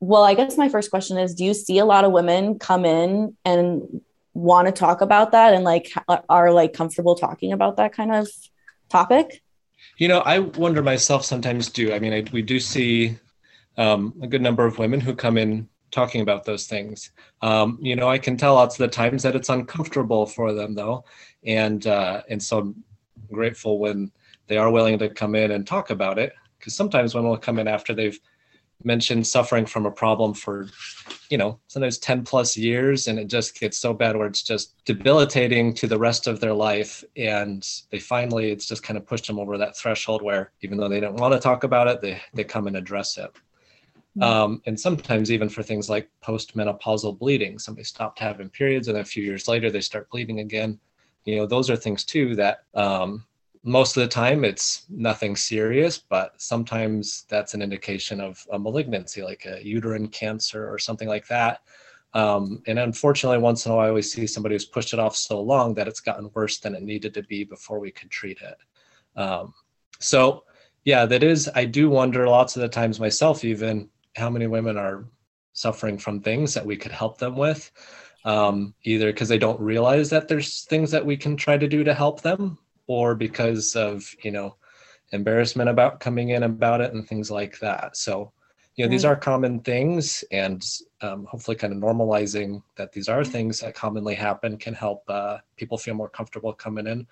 well, 0.00 0.22
I 0.22 0.34
guess 0.34 0.56
my 0.56 0.68
first 0.68 0.90
question 0.90 1.18
is 1.18 1.34
do 1.34 1.44
you 1.44 1.54
see 1.54 1.78
a 1.78 1.84
lot 1.84 2.04
of 2.04 2.12
women 2.12 2.58
come 2.58 2.84
in 2.84 3.36
and 3.44 4.00
want 4.34 4.66
to 4.66 4.72
talk 4.72 5.00
about 5.00 5.32
that 5.32 5.54
and 5.54 5.64
like 5.64 5.92
are 6.28 6.50
like 6.52 6.72
comfortable 6.72 7.14
talking 7.14 7.52
about 7.52 7.76
that 7.76 7.92
kind 7.92 8.14
of 8.14 8.28
topic? 8.88 9.42
You 9.98 10.08
know, 10.08 10.20
I 10.20 10.40
wonder 10.40 10.82
myself 10.82 11.24
sometimes 11.24 11.68
do. 11.68 11.92
I 11.92 11.98
mean, 11.98 12.12
I, 12.12 12.24
we 12.32 12.42
do 12.42 12.58
see 12.60 13.18
um, 13.76 14.14
a 14.22 14.26
good 14.26 14.42
number 14.42 14.64
of 14.64 14.78
women 14.78 15.00
who 15.00 15.14
come 15.14 15.36
in 15.36 15.68
talking 15.90 16.22
about 16.22 16.44
those 16.44 16.66
things. 16.66 17.10
Um, 17.42 17.78
you 17.80 17.96
know, 17.96 18.08
I 18.08 18.18
can 18.18 18.36
tell 18.36 18.54
lots 18.54 18.76
of 18.76 18.78
the 18.78 18.94
times 18.94 19.22
that 19.22 19.36
it's 19.36 19.48
uncomfortable 19.48 20.26
for 20.26 20.52
them 20.52 20.74
though, 20.74 21.04
and 21.44 21.86
uh, 21.86 22.22
and 22.28 22.42
so 22.42 22.58
I'm 22.58 22.84
grateful 23.30 23.78
when 23.78 24.10
they 24.46 24.56
are 24.56 24.70
willing 24.70 24.98
to 24.98 25.08
come 25.08 25.34
in 25.34 25.50
and 25.50 25.66
talk 25.66 25.90
about 25.90 26.18
it. 26.18 26.32
Because 26.58 26.74
sometimes 26.76 27.14
women 27.14 27.30
will 27.30 27.38
come 27.38 27.58
in 27.58 27.66
after 27.66 27.92
they've 27.92 28.18
mentioned 28.84 29.26
suffering 29.26 29.66
from 29.66 29.86
a 29.86 29.90
problem 29.90 30.34
for, 30.34 30.68
you 31.30 31.38
know, 31.38 31.58
sometimes 31.68 31.98
10 31.98 32.24
plus 32.24 32.56
years, 32.56 33.08
and 33.08 33.18
it 33.18 33.28
just 33.28 33.58
gets 33.58 33.78
so 33.78 33.92
bad 33.92 34.16
where 34.16 34.26
it's 34.26 34.42
just 34.42 34.84
debilitating 34.84 35.74
to 35.74 35.86
the 35.86 35.98
rest 35.98 36.26
of 36.26 36.40
their 36.40 36.54
life. 36.54 37.04
And 37.16 37.66
they 37.90 37.98
finally, 37.98 38.50
it's 38.50 38.66
just 38.66 38.82
kind 38.82 38.96
of 38.96 39.06
pushed 39.06 39.26
them 39.26 39.38
over 39.38 39.58
that 39.58 39.76
threshold 39.76 40.22
where 40.22 40.52
even 40.62 40.78
though 40.78 40.88
they 40.88 41.00
don't 41.00 41.16
want 41.16 41.34
to 41.34 41.40
talk 41.40 41.64
about 41.64 41.88
it, 41.88 42.00
they, 42.00 42.20
they 42.34 42.44
come 42.44 42.66
and 42.66 42.76
address 42.76 43.18
it. 43.18 43.30
Mm-hmm. 44.16 44.22
Um, 44.22 44.62
and 44.66 44.78
sometimes 44.78 45.32
even 45.32 45.48
for 45.48 45.62
things 45.62 45.88
like 45.88 46.10
postmenopausal 46.22 47.18
bleeding, 47.18 47.58
somebody 47.58 47.84
stopped 47.84 48.18
having 48.18 48.50
periods 48.50 48.88
and 48.88 48.98
a 48.98 49.04
few 49.04 49.22
years 49.22 49.48
later 49.48 49.70
they 49.70 49.80
start 49.80 50.10
bleeding 50.10 50.40
again. 50.40 50.78
You 51.24 51.36
know, 51.36 51.46
those 51.46 51.70
are 51.70 51.76
things 51.76 52.04
too 52.04 52.36
that 52.36 52.64
um, 52.74 53.24
most 53.64 53.96
of 53.96 54.02
the 54.02 54.08
time 54.08 54.44
it's 54.44 54.86
nothing 54.88 55.36
serious, 55.36 55.98
but 55.98 56.40
sometimes 56.40 57.24
that's 57.28 57.54
an 57.54 57.62
indication 57.62 58.20
of 58.20 58.44
a 58.52 58.58
malignancy, 58.58 59.22
like 59.22 59.46
a 59.46 59.64
uterine 59.64 60.08
cancer 60.08 60.68
or 60.68 60.78
something 60.78 61.08
like 61.08 61.26
that. 61.28 61.60
Um, 62.14 62.62
and 62.66 62.78
unfortunately, 62.78 63.38
once 63.38 63.64
in 63.64 63.72
a 63.72 63.76
while, 63.76 63.94
we 63.94 64.02
see 64.02 64.26
somebody 64.26 64.54
who's 64.56 64.64
pushed 64.64 64.92
it 64.92 64.98
off 64.98 65.16
so 65.16 65.40
long 65.40 65.74
that 65.74 65.88
it's 65.88 66.00
gotten 66.00 66.30
worse 66.34 66.58
than 66.58 66.74
it 66.74 66.82
needed 66.82 67.14
to 67.14 67.22
be 67.22 67.44
before 67.44 67.78
we 67.78 67.90
could 67.90 68.10
treat 68.10 68.38
it. 68.40 68.56
Um, 69.18 69.54
so, 69.98 70.44
yeah, 70.84 71.06
that 71.06 71.22
is, 71.22 71.48
I 71.54 71.64
do 71.64 71.88
wonder 71.88 72.28
lots 72.28 72.56
of 72.56 72.62
the 72.62 72.68
times 72.68 72.98
myself, 72.98 73.44
even 73.44 73.88
how 74.16 74.28
many 74.28 74.48
women 74.48 74.76
are 74.76 75.04
suffering 75.52 75.96
from 75.96 76.20
things 76.20 76.52
that 76.54 76.66
we 76.66 76.76
could 76.76 76.92
help 76.92 77.18
them 77.18 77.36
with 77.36 77.70
um, 78.24 78.74
either 78.84 79.06
because 79.06 79.28
they 79.28 79.38
don't 79.38 79.60
realize 79.60 80.10
that 80.10 80.28
there's 80.28 80.64
things 80.64 80.90
that 80.90 81.04
we 81.04 81.16
can 81.16 81.36
try 81.36 81.56
to 81.56 81.68
do 81.68 81.84
to 81.84 81.94
help 81.94 82.20
them 82.20 82.58
or 82.86 83.14
because 83.14 83.76
of 83.76 84.14
you 84.22 84.30
know 84.30 84.56
embarrassment 85.12 85.68
about 85.68 86.00
coming 86.00 86.30
in 86.30 86.42
about 86.42 86.80
it 86.80 86.92
and 86.94 87.06
things 87.06 87.30
like 87.30 87.58
that. 87.60 87.96
So 87.96 88.32
you 88.76 88.84
know 88.84 88.90
these 88.90 89.04
are 89.04 89.16
common 89.16 89.60
things 89.60 90.24
and 90.32 90.64
um, 91.02 91.26
hopefully 91.26 91.56
kind 91.56 91.72
of 91.72 91.78
normalizing 91.78 92.62
that 92.76 92.92
these 92.92 93.08
are 93.08 93.24
things 93.24 93.60
that 93.60 93.74
commonly 93.74 94.14
happen 94.14 94.56
can 94.56 94.74
help 94.74 95.04
uh, 95.08 95.38
people 95.56 95.76
feel 95.76 95.94
more 95.94 96.08
comfortable 96.08 96.52
coming 96.52 96.86
in. 96.86 97.06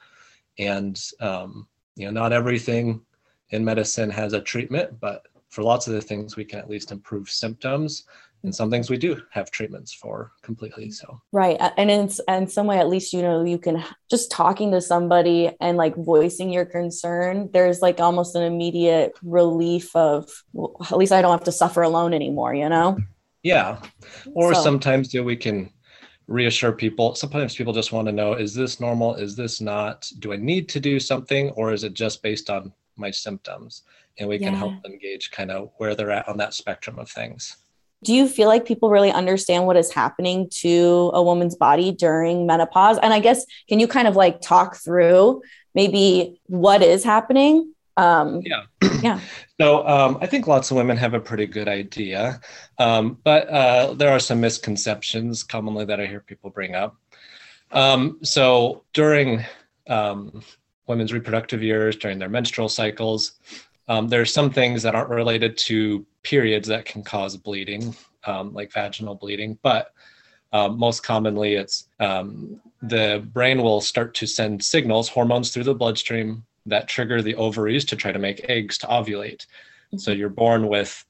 And 0.59 1.01
um, 1.21 1.69
you 1.97 2.07
know 2.07 2.13
not 2.13 2.33
everything 2.33 3.03
in 3.51 3.65
medicine 3.65 4.11
has 4.11 4.33
a 4.33 4.41
treatment 4.41 4.99
but 5.01 5.27
for 5.49 5.63
lots 5.63 5.87
of 5.87 5.93
the 5.93 6.01
things 6.01 6.37
we 6.37 6.45
can 6.45 6.61
at 6.61 6.71
least 6.71 6.93
improve 6.93 7.29
symptoms 7.29 8.05
and 8.43 8.55
some 8.55 8.71
things 8.71 8.89
we 8.89 8.97
do 8.97 9.21
have 9.31 9.51
treatments 9.51 9.93
for 9.93 10.33
completely 10.43 10.91
so. 10.91 11.21
Right 11.33 11.59
and 11.77 11.91
in, 11.91 12.11
in 12.29 12.47
some 12.49 12.67
way 12.67 12.79
at 12.79 12.89
least 12.89 13.13
you 13.13 13.23
know 13.23 13.45
you 13.45 13.59
can 13.59 13.83
just 14.11 14.31
talking 14.31 14.71
to 14.73 14.81
somebody 14.81 15.51
and 15.61 15.77
like 15.77 15.97
voicing 15.97 16.51
your 16.51 16.65
concern 16.65 17.51
there's 17.53 17.81
like 17.81 18.01
almost 18.01 18.35
an 18.35 18.43
immediate 18.43 19.13
relief 19.23 19.95
of 19.95 20.29
well, 20.53 20.77
at 20.91 20.97
least 20.97 21.13
i 21.13 21.23
don't 21.23 21.33
have 21.33 21.45
to 21.45 21.53
suffer 21.53 21.83
alone 21.83 22.15
anymore 22.15 22.55
you 22.55 22.69
know? 22.69 22.99
Yeah. 23.43 23.81
Or 24.35 24.55
so. 24.55 24.63
sometimes 24.63 25.15
you 25.15 25.21
know, 25.21 25.25
we 25.25 25.37
can 25.37 25.71
reassure 26.27 26.73
people. 26.73 27.15
Sometimes 27.15 27.57
people 27.57 27.73
just 27.73 27.93
want 27.93 28.07
to 28.07 28.13
know 28.13 28.35
is 28.35 28.55
this 28.55 28.81
normal? 28.81 29.15
Is 29.15 29.37
this 29.37 29.61
not? 29.61 30.11
Do 30.19 30.33
i 30.33 30.37
need 30.37 30.69
to 30.71 30.81
do 30.81 31.01
something? 31.01 31.51
Or 31.51 31.73
is 31.73 31.85
it 31.85 31.95
just 31.95 32.23
based 32.23 32.51
on 32.51 32.73
my 32.97 33.11
symptoms? 33.11 33.83
And 34.19 34.29
we 34.29 34.37
yeah. 34.37 34.49
can 34.49 34.59
help 34.59 34.83
them 34.83 34.99
gauge 34.99 35.31
kind 35.31 35.51
of 35.51 35.71
where 35.79 35.95
they're 35.95 36.11
at 36.11 36.29
on 36.29 36.37
that 36.39 36.55
spectrum 36.55 36.99
of 36.99 37.11
things 37.11 37.57
do 38.03 38.15
you 38.15 38.27
feel 38.27 38.49
like 38.49 38.65
people 38.65 38.91
really 38.91 39.11
understand 39.11 39.67
what 39.67 39.77
is 39.77 39.93
happening 39.93 40.49
to 40.51 41.11
a 41.13 41.23
woman's 41.23 41.55
body 41.55 41.93
during 41.93 42.47
menopause? 42.47 42.99
And 42.99 43.13
i 43.13 43.21
guess 43.21 43.45
can 43.69 43.81
you 43.81 43.89
kind 43.89 44.09
of 44.09 44.17
like 44.17 44.41
talk 44.41 44.77
through 44.77 45.43
maybe 45.75 46.41
what 46.47 46.83
is 46.83 47.05
happening? 47.05 47.75
Um, 47.97 48.41
yeah. 48.45 48.63
yeah. 49.03 49.21
So 49.61 49.87
um, 49.87 50.19
i 50.21 50.27
think 50.27 50.47
lots 50.47 50.71
of 50.71 50.77
women 50.77 50.97
have 50.97 51.15
a 51.15 51.21
pretty 51.21 51.47
good 51.47 51.69
idea. 51.69 52.41
Um, 52.79 53.19
but 53.25 53.49
uh, 53.49 53.95
there 53.95 54.11
are 54.11 54.21
some 54.21 54.41
misconceptions 54.41 55.43
commonly 55.43 55.85
that 55.85 56.01
i 56.01 56.07
hear 56.07 56.21
people 56.21 56.51
bring 56.51 56.75
up. 56.75 56.97
Um, 57.73 58.19
so 58.23 58.85
during 58.93 59.45
um, 59.87 60.43
women's 60.87 61.13
reproductive 61.13 61.63
years 61.63 61.97
during 61.97 62.19
their 62.19 62.29
menstrual 62.29 62.69
cycles 62.69 63.33
um, 63.91 64.07
there 64.07 64.21
are 64.21 64.37
some 64.39 64.51
things 64.51 64.85
that 64.85 64.95
aren't 64.95 65.11
related 65.11 65.59
to 65.59 66.07
periods 66.23 66.69
that 66.69 66.85
can 66.85 67.03
cause 67.03 67.37
bleeding, 67.37 67.93
um, 68.23 68.55
like 68.55 68.73
vaginal 68.73 69.17
bleeding, 69.17 69.59
but 69.63 69.93
um, 70.53 70.79
most 70.79 71.03
commonly 71.03 71.55
it's 71.55 71.89
um, 71.99 72.61
the 72.83 73.29
brain 73.33 73.61
will 73.63 73.81
start 73.81 74.15
to 74.15 74.27
send 74.29 74.63
signals, 74.63 75.09
hormones 75.09 75.51
through 75.51 75.65
the 75.65 75.75
bloodstream 75.75 76.45
that 76.67 76.87
trigger 76.87 77.21
the 77.21 77.35
ovaries 77.35 77.85
to 77.85 77.97
try 77.97 78.13
to 78.13 78.19
make 78.21 78.49
eggs 78.49 78.79
to 78.79 78.87
ovulate. 78.87 79.47
So 79.97 80.13
mm-hmm. 80.13 80.21
you're 80.21 80.29
born 80.29 80.69
with 80.69 81.05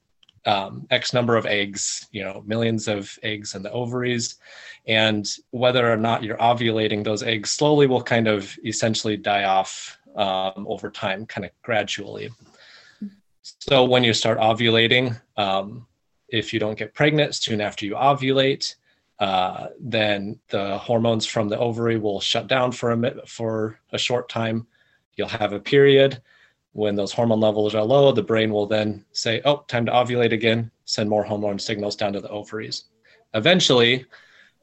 um, 0.46 0.86
X 0.90 1.12
number 1.12 1.36
of 1.36 1.44
eggs, 1.44 2.08
you 2.12 2.24
know, 2.24 2.42
millions 2.46 2.88
of 2.88 3.18
eggs 3.22 3.54
in 3.54 3.62
the 3.62 3.72
ovaries. 3.72 4.36
And 4.86 5.28
whether 5.50 5.92
or 5.92 5.98
not 5.98 6.22
you're 6.22 6.38
ovulating, 6.38 7.04
those 7.04 7.22
eggs 7.22 7.50
slowly 7.50 7.86
will 7.86 8.02
kind 8.02 8.26
of 8.26 8.58
essentially 8.64 9.18
die 9.18 9.44
off 9.44 9.98
um, 10.16 10.66
over 10.66 10.90
time, 10.90 11.26
kind 11.26 11.44
of 11.44 11.50
gradually. 11.60 12.30
So 13.42 13.84
when 13.84 14.04
you 14.04 14.12
start 14.12 14.38
ovulating, 14.38 15.20
um, 15.36 15.86
if 16.28 16.52
you 16.52 16.60
don't 16.60 16.78
get 16.78 16.94
pregnant 16.94 17.34
soon 17.34 17.60
after 17.60 17.86
you 17.86 17.94
ovulate, 17.94 18.74
uh, 19.18 19.68
then 19.78 20.38
the 20.48 20.78
hormones 20.78 21.26
from 21.26 21.48
the 21.48 21.58
ovary 21.58 21.98
will 21.98 22.20
shut 22.20 22.46
down 22.46 22.72
for 22.72 22.92
a 22.92 23.26
for 23.26 23.78
a 23.92 23.98
short 23.98 24.28
time. 24.28 24.66
You'll 25.16 25.28
have 25.28 25.52
a 25.52 25.60
period. 25.60 26.22
When 26.72 26.94
those 26.94 27.12
hormone 27.12 27.40
levels 27.40 27.74
are 27.74 27.84
low, 27.84 28.12
the 28.12 28.22
brain 28.22 28.52
will 28.52 28.66
then 28.66 29.04
say, 29.12 29.42
"Oh, 29.44 29.64
time 29.68 29.86
to 29.86 29.92
ovulate 29.92 30.32
again." 30.32 30.70
Send 30.84 31.10
more 31.10 31.24
hormone 31.24 31.58
signals 31.58 31.96
down 31.96 32.12
to 32.14 32.20
the 32.20 32.30
ovaries. 32.30 32.84
Eventually, 33.34 34.06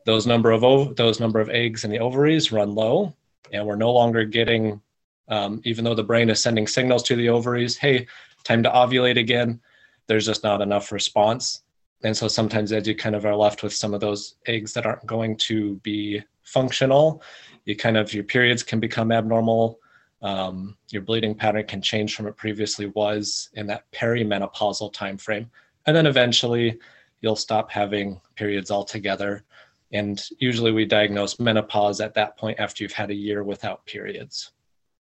those 0.06 0.26
number 0.26 0.52
of 0.52 0.64
ov- 0.64 0.96
those 0.96 1.20
number 1.20 1.40
of 1.40 1.50
eggs 1.50 1.84
in 1.84 1.92
the 1.92 2.00
ovaries 2.00 2.52
run 2.52 2.74
low, 2.74 3.14
and 3.52 3.66
we're 3.66 3.76
no 3.76 3.92
longer 3.92 4.24
getting, 4.24 4.82
um, 5.28 5.62
even 5.66 5.84
though 5.84 5.96
the 5.96 6.04
brain 6.04 6.30
is 6.30 6.42
sending 6.42 6.66
signals 6.66 7.04
to 7.04 7.16
the 7.16 7.30
ovaries, 7.30 7.78
"Hey, 7.78 8.08
time 8.48 8.64
to 8.64 8.70
ovulate 8.70 9.18
again." 9.18 9.60
There's 10.08 10.26
just 10.26 10.44
not 10.44 10.62
enough 10.62 10.92
response. 10.92 11.64
And 12.04 12.16
so 12.16 12.28
sometimes 12.28 12.72
as 12.72 12.88
you 12.88 12.96
kind 12.96 13.16
of 13.16 13.26
are 13.26 13.36
left 13.36 13.64
with 13.64 13.74
some 13.74 13.94
of 13.94 14.00
those 14.00 14.36
eggs 14.46 14.74
that 14.74 14.86
aren't 14.86 15.06
going 15.06 15.36
to 15.38 15.76
be 15.78 16.22
functional 16.44 17.22
you 17.68 17.76
kind 17.76 17.98
of 17.98 18.14
your 18.14 18.24
periods 18.24 18.64
can 18.64 18.80
become 18.80 19.12
abnormal. 19.12 19.80
Um, 20.22 20.78
your 20.90 21.02
bleeding 21.04 21.36
pattern 21.36 21.68
can 21.68 21.82
change 21.82 22.16
from 22.16 22.26
it 22.26 22.38
previously 22.38 22.88
was 22.88 23.50
in 23.54 23.68
that 23.68 23.84
perimenopausal 23.92 24.92
time 24.94 25.18
frame 25.18 25.52
and 25.86 25.96
then 25.96 26.08
eventually 26.08 26.80
you'll 27.22 27.36
stop 27.36 27.70
having 27.70 28.20
periods 28.36 28.72
altogether. 28.72 29.44
And 29.92 30.24
usually 30.40 30.72
we 30.72 30.86
diagnose 30.86 31.40
menopause 31.40 32.02
at 32.02 32.14
that 32.16 32.38
point 32.38 32.60
after 32.60 32.84
you've 32.84 32.94
had 32.94 33.12
a 33.12 33.16
year 33.16 33.44
without 33.44 33.86
periods 33.86 34.54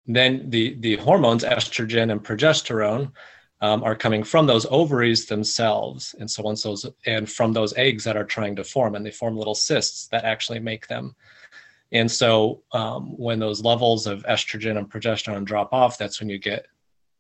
then 0.06 0.50
the 0.50 0.74
the 0.80 0.96
hormones 0.96 1.44
estrogen 1.44 2.10
and 2.10 2.24
progesterone 2.24 3.12
um, 3.62 3.84
are 3.84 3.94
coming 3.94 4.24
from 4.24 4.46
those 4.46 4.66
ovaries 4.70 5.26
themselves. 5.26 6.16
And 6.18 6.28
so 6.28 6.42
once 6.42 6.64
those, 6.64 6.84
and 7.06 7.30
from 7.30 7.52
those 7.52 7.72
eggs 7.76 8.02
that 8.04 8.16
are 8.16 8.24
trying 8.24 8.56
to 8.56 8.64
form, 8.64 8.96
and 8.96 9.06
they 9.06 9.12
form 9.12 9.36
little 9.36 9.54
cysts 9.54 10.08
that 10.08 10.24
actually 10.24 10.58
make 10.58 10.88
them. 10.88 11.14
And 11.92 12.10
so 12.10 12.62
um, 12.72 13.16
when 13.16 13.38
those 13.38 13.62
levels 13.62 14.06
of 14.08 14.24
estrogen 14.24 14.78
and 14.78 14.90
progesterone 14.90 15.44
drop 15.44 15.72
off, 15.72 15.96
that's 15.96 16.18
when 16.20 16.28
you 16.28 16.38
get 16.38 16.66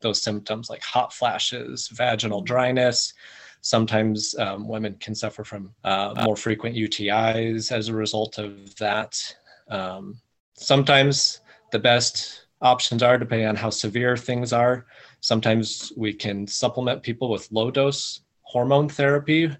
those 0.00 0.20
symptoms 0.20 0.68
like 0.68 0.82
hot 0.82 1.12
flashes, 1.12 1.88
vaginal 1.88 2.40
dryness. 2.40 3.14
Sometimes 3.60 4.34
um, 4.38 4.66
women 4.66 4.96
can 4.98 5.14
suffer 5.14 5.44
from 5.44 5.72
uh, 5.84 6.14
more 6.24 6.34
frequent 6.34 6.74
UTIs 6.74 7.70
as 7.70 7.88
a 7.88 7.94
result 7.94 8.38
of 8.38 8.74
that. 8.76 9.16
Um, 9.68 10.20
sometimes 10.54 11.40
the 11.70 11.78
best 11.78 12.41
options 12.62 13.02
are, 13.02 13.18
depending 13.18 13.48
on 13.48 13.56
how 13.56 13.70
severe 13.70 14.16
things 14.16 14.52
are, 14.52 14.86
Sometimes 15.22 15.92
we 15.96 16.12
can 16.12 16.48
supplement 16.48 17.04
people 17.04 17.30
with 17.30 17.50
low 17.52 17.70
dose 17.70 18.22
hormone 18.42 18.88
therapy. 18.88 19.56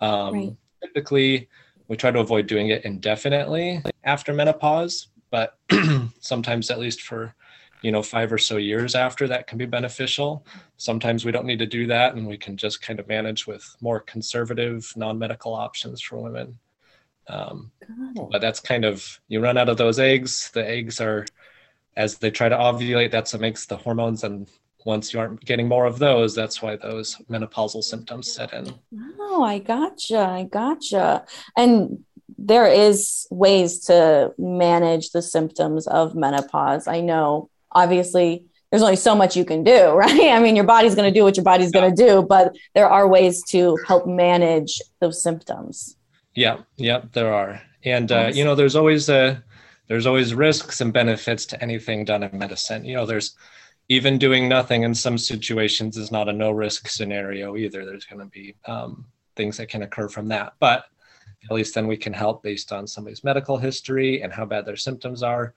Um, 0.00 0.34
right. 0.34 0.56
Typically, 0.82 1.48
we 1.86 1.96
try 1.96 2.10
to 2.10 2.18
avoid 2.18 2.48
doing 2.48 2.68
it 2.70 2.84
indefinitely 2.84 3.80
after 4.02 4.32
menopause, 4.32 5.06
but 5.30 5.56
sometimes, 6.20 6.68
at 6.68 6.80
least 6.80 7.02
for 7.02 7.32
you 7.82 7.92
know 7.92 8.02
five 8.02 8.32
or 8.32 8.38
so 8.38 8.56
years 8.56 8.96
after 8.96 9.28
that 9.28 9.46
can 9.46 9.56
be 9.56 9.66
beneficial. 9.66 10.44
Sometimes 10.78 11.24
we 11.24 11.30
don't 11.30 11.46
need 11.46 11.60
to 11.60 11.66
do 11.66 11.86
that 11.86 12.16
and 12.16 12.26
we 12.26 12.36
can 12.36 12.56
just 12.56 12.82
kind 12.82 12.98
of 12.98 13.06
manage 13.06 13.46
with 13.46 13.64
more 13.80 14.00
conservative 14.00 14.92
non-medical 14.96 15.54
options 15.54 16.02
for 16.02 16.18
women. 16.18 16.58
Um, 17.28 17.70
but 18.32 18.40
that's 18.40 18.58
kind 18.58 18.84
of 18.84 19.20
you 19.28 19.40
run 19.40 19.56
out 19.58 19.68
of 19.68 19.76
those 19.76 20.00
eggs. 20.00 20.50
The 20.52 20.68
eggs 20.68 21.00
are 21.00 21.24
as 21.96 22.18
they 22.18 22.30
try 22.30 22.48
to 22.48 22.56
ovulate 22.56 23.10
that's 23.10 23.32
what 23.32 23.40
makes 23.40 23.66
the 23.66 23.76
hormones 23.76 24.24
and 24.24 24.48
once 24.84 25.12
you 25.12 25.20
aren't 25.20 25.44
getting 25.44 25.66
more 25.66 25.86
of 25.86 25.98
those, 25.98 26.34
that's 26.34 26.60
why 26.60 26.76
those 26.76 27.16
menopausal 27.30 27.82
symptoms 27.82 28.30
set 28.32 28.52
in. 28.52 28.72
Oh, 29.18 29.42
I 29.42 29.58
gotcha. 29.58 30.18
I 30.18 30.44
gotcha. 30.44 31.24
And 31.56 32.04
there 32.36 32.66
is 32.66 33.26
ways 33.30 33.80
to 33.86 34.34
manage 34.38 35.10
the 35.10 35.22
symptoms 35.22 35.86
of 35.86 36.14
menopause. 36.14 36.86
I 36.86 37.00
know 37.00 37.48
obviously 37.72 38.44
there's 38.70 38.82
only 38.82 38.96
so 38.96 39.14
much 39.14 39.36
you 39.36 39.44
can 39.44 39.64
do, 39.64 39.90
right? 39.94 40.30
I 40.30 40.38
mean, 40.38 40.56
your 40.56 40.66
body's 40.66 40.94
going 40.94 41.12
to 41.12 41.18
do 41.18 41.24
what 41.24 41.36
your 41.36 41.44
body's 41.44 41.70
going 41.70 41.94
to 41.94 42.06
do, 42.06 42.22
but 42.22 42.54
there 42.74 42.88
are 42.88 43.08
ways 43.08 43.42
to 43.50 43.78
help 43.86 44.06
manage 44.06 44.80
those 45.00 45.22
symptoms. 45.22 45.96
Yeah, 46.34 46.58
yeah, 46.76 47.02
there 47.12 47.32
are. 47.32 47.62
And 47.84 48.10
uh, 48.10 48.32
you 48.34 48.44
know, 48.44 48.54
there's 48.54 48.76
always 48.76 49.08
a 49.08 49.14
uh, 49.14 49.36
there's 49.86 50.06
always 50.06 50.34
risks 50.34 50.80
and 50.80 50.92
benefits 50.92 51.46
to 51.46 51.62
anything 51.62 52.04
done 52.04 52.22
in 52.22 52.36
medicine. 52.38 52.84
You 52.84 52.96
know, 52.96 53.06
there's 53.06 53.36
even 53.88 54.18
doing 54.18 54.48
nothing 54.48 54.82
in 54.82 54.94
some 54.94 55.18
situations 55.18 55.96
is 55.96 56.10
not 56.10 56.28
a 56.28 56.32
no 56.32 56.50
risk 56.50 56.88
scenario 56.88 57.56
either. 57.56 57.84
There's 57.84 58.06
going 58.06 58.20
to 58.20 58.30
be 58.30 58.54
um, 58.66 59.04
things 59.36 59.56
that 59.58 59.68
can 59.68 59.82
occur 59.82 60.08
from 60.08 60.28
that. 60.28 60.54
But 60.58 60.86
at 61.44 61.54
least 61.54 61.74
then 61.74 61.86
we 61.86 61.96
can 61.96 62.12
help 62.12 62.42
based 62.42 62.72
on 62.72 62.86
somebody's 62.86 63.24
medical 63.24 63.58
history 63.58 64.22
and 64.22 64.32
how 64.32 64.46
bad 64.46 64.64
their 64.64 64.76
symptoms 64.76 65.22
are, 65.22 65.54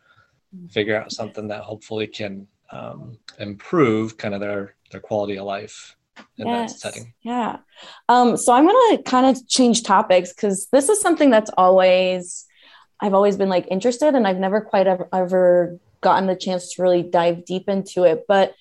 figure 0.70 1.00
out 1.00 1.12
something 1.12 1.48
that 1.48 1.62
hopefully 1.62 2.08
can 2.08 2.48
um, 2.72 3.18
improve 3.40 4.18
kind 4.18 4.34
of 4.34 4.42
their, 4.42 4.76
their 4.92 5.00
quality 5.00 5.38
of 5.38 5.46
life 5.46 5.96
in 6.38 6.48
yes. 6.48 6.74
that 6.74 6.80
setting. 6.80 7.14
Yeah. 7.22 7.58
Um, 8.10 8.36
so 8.36 8.52
I'm 8.52 8.66
going 8.66 8.98
to 8.98 9.04
kind 9.04 9.26
of 9.26 9.48
change 9.48 9.84
topics 9.84 10.34
because 10.34 10.68
this 10.72 10.90
is 10.90 11.00
something 11.00 11.30
that's 11.30 11.52
always, 11.58 12.47
I've 13.00 13.14
always 13.14 13.38
been 13.38 13.50
like 13.50 13.68
interested 13.70 14.16
and 14.16 14.28
I've 14.28 14.40
never 14.40 14.62
quite 14.62 14.88
ever, 14.88 15.80
gotten 16.00 16.28
the 16.28 16.36
chance 16.36 16.76
to 16.76 16.82
really 16.84 17.02
dive 17.02 17.44
deep 17.44 17.68
into 17.68 18.04
it. 18.04 18.26
But 18.28 18.54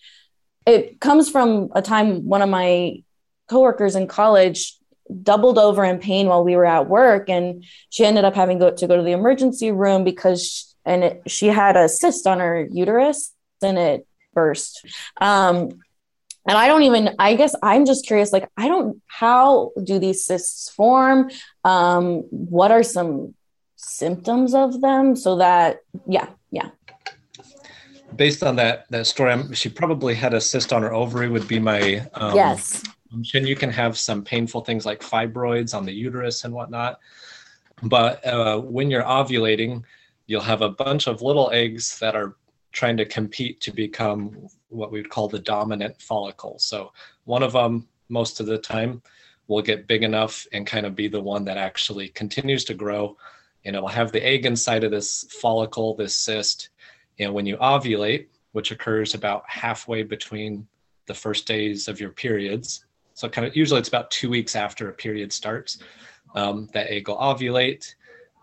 it 0.66 1.00
comes 1.00 1.28
from 1.28 1.70
a 1.74 1.82
time 1.82 2.26
one 2.26 2.42
of 2.42 2.48
my 2.48 3.02
coworkers 3.48 3.94
in 3.94 4.06
college 4.06 4.76
doubled 5.22 5.58
over 5.58 5.84
in 5.84 5.98
pain 5.98 6.26
while 6.26 6.44
we 6.44 6.56
were 6.56 6.66
at 6.66 6.88
work 6.88 7.28
and 7.28 7.64
she 7.90 8.04
ended 8.04 8.24
up 8.24 8.34
having 8.34 8.58
go, 8.58 8.70
to 8.70 8.86
go 8.86 8.96
to 8.96 9.02
the 9.02 9.12
emergency 9.12 9.70
room 9.70 10.02
because 10.02 10.44
she, 10.44 10.64
and 10.84 11.04
it, 11.04 11.22
she 11.26 11.46
had 11.46 11.76
a 11.76 11.88
cyst 11.88 12.26
on 12.26 12.40
her 12.40 12.66
uterus 12.70 13.32
and 13.62 13.78
it 13.78 14.06
burst 14.34 14.84
um, 15.20 15.68
and 16.48 16.58
i 16.58 16.66
don't 16.66 16.82
even 16.82 17.14
i 17.20 17.36
guess 17.36 17.54
i'm 17.62 17.86
just 17.86 18.04
curious 18.04 18.32
like 18.32 18.48
i 18.56 18.66
don't 18.66 19.00
how 19.06 19.70
do 19.84 20.00
these 20.00 20.24
cysts 20.24 20.70
form 20.70 21.30
um, 21.62 22.22
what 22.30 22.72
are 22.72 22.82
some 22.82 23.32
symptoms 23.86 24.54
of 24.54 24.80
them 24.80 25.14
so 25.14 25.36
that 25.36 25.78
yeah 26.06 26.28
yeah 26.50 26.70
based 28.16 28.42
on 28.42 28.56
that 28.56 28.86
that 28.90 29.06
story, 29.06 29.32
I'm, 29.32 29.52
she 29.52 29.68
probably 29.68 30.14
had 30.14 30.34
a 30.34 30.40
cyst 30.40 30.72
on 30.72 30.82
her 30.82 30.92
ovary. 30.92 31.28
Would 31.28 31.48
be 31.48 31.58
my 31.58 32.06
um, 32.14 32.34
yes. 32.34 32.82
And 33.12 33.48
you 33.48 33.56
can 33.56 33.70
have 33.70 33.96
some 33.96 34.22
painful 34.22 34.62
things 34.62 34.84
like 34.84 35.00
fibroids 35.00 35.74
on 35.74 35.86
the 35.86 35.92
uterus 35.92 36.44
and 36.44 36.52
whatnot. 36.52 36.98
But 37.82 38.24
uh, 38.26 38.60
when 38.60 38.90
you're 38.90 39.04
ovulating, 39.04 39.84
you'll 40.26 40.42
have 40.42 40.62
a 40.62 40.70
bunch 40.70 41.06
of 41.06 41.22
little 41.22 41.50
eggs 41.52 41.98
that 42.00 42.16
are 42.16 42.36
trying 42.72 42.96
to 42.98 43.04
compete 43.04 43.60
to 43.62 43.70
become 43.70 44.48
what 44.68 44.90
we 44.90 45.00
would 45.00 45.08
call 45.08 45.28
the 45.28 45.38
dominant 45.38 46.00
follicle. 46.02 46.58
So 46.58 46.92
one 47.24 47.42
of 47.42 47.52
them, 47.52 47.88
most 48.08 48.40
of 48.40 48.46
the 48.46 48.58
time, 48.58 49.02
will 49.46 49.62
get 49.62 49.86
big 49.86 50.02
enough 50.02 50.46
and 50.52 50.66
kind 50.66 50.84
of 50.84 50.94
be 50.94 51.08
the 51.08 51.20
one 51.20 51.44
that 51.44 51.56
actually 51.56 52.08
continues 52.08 52.64
to 52.64 52.74
grow. 52.74 53.16
And 53.66 53.76
it'll 53.76 53.88
have 53.88 54.12
the 54.12 54.24
egg 54.24 54.46
inside 54.46 54.84
of 54.84 54.90
this 54.90 55.26
follicle, 55.28 55.94
this 55.94 56.14
cyst, 56.14 56.70
and 57.18 57.34
when 57.34 57.44
you 57.44 57.56
ovulate, 57.58 58.28
which 58.52 58.70
occurs 58.70 59.12
about 59.14 59.42
halfway 59.46 60.02
between 60.02 60.66
the 61.06 61.14
first 61.14 61.46
days 61.46 61.88
of 61.88 62.00
your 62.00 62.10
periods, 62.10 62.86
so 63.14 63.28
kind 63.28 63.46
of 63.46 63.56
usually 63.56 63.80
it's 63.80 63.88
about 63.88 64.10
two 64.10 64.28
weeks 64.30 64.54
after 64.54 64.88
a 64.88 64.92
period 64.92 65.32
starts, 65.32 65.78
um, 66.34 66.68
that 66.74 66.90
egg 66.90 67.08
will 67.08 67.16
ovulate, 67.16 67.94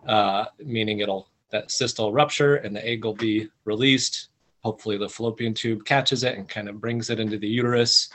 uh, 0.08 0.46
meaning 0.60 1.00
it'll 1.00 1.30
that 1.52 1.70
cyst 1.70 2.00
will 2.00 2.12
rupture 2.12 2.56
and 2.56 2.76
the 2.76 2.86
egg 2.86 3.06
will 3.06 3.14
be 3.14 3.48
released. 3.64 4.30
Hopefully, 4.64 4.98
the 4.98 5.08
fallopian 5.08 5.54
tube 5.54 5.86
catches 5.86 6.24
it 6.24 6.36
and 6.36 6.50
kind 6.50 6.68
of 6.68 6.82
brings 6.82 7.12
it 7.12 7.20
into 7.20 7.38
the 7.38 7.48
uterus. 7.48 8.10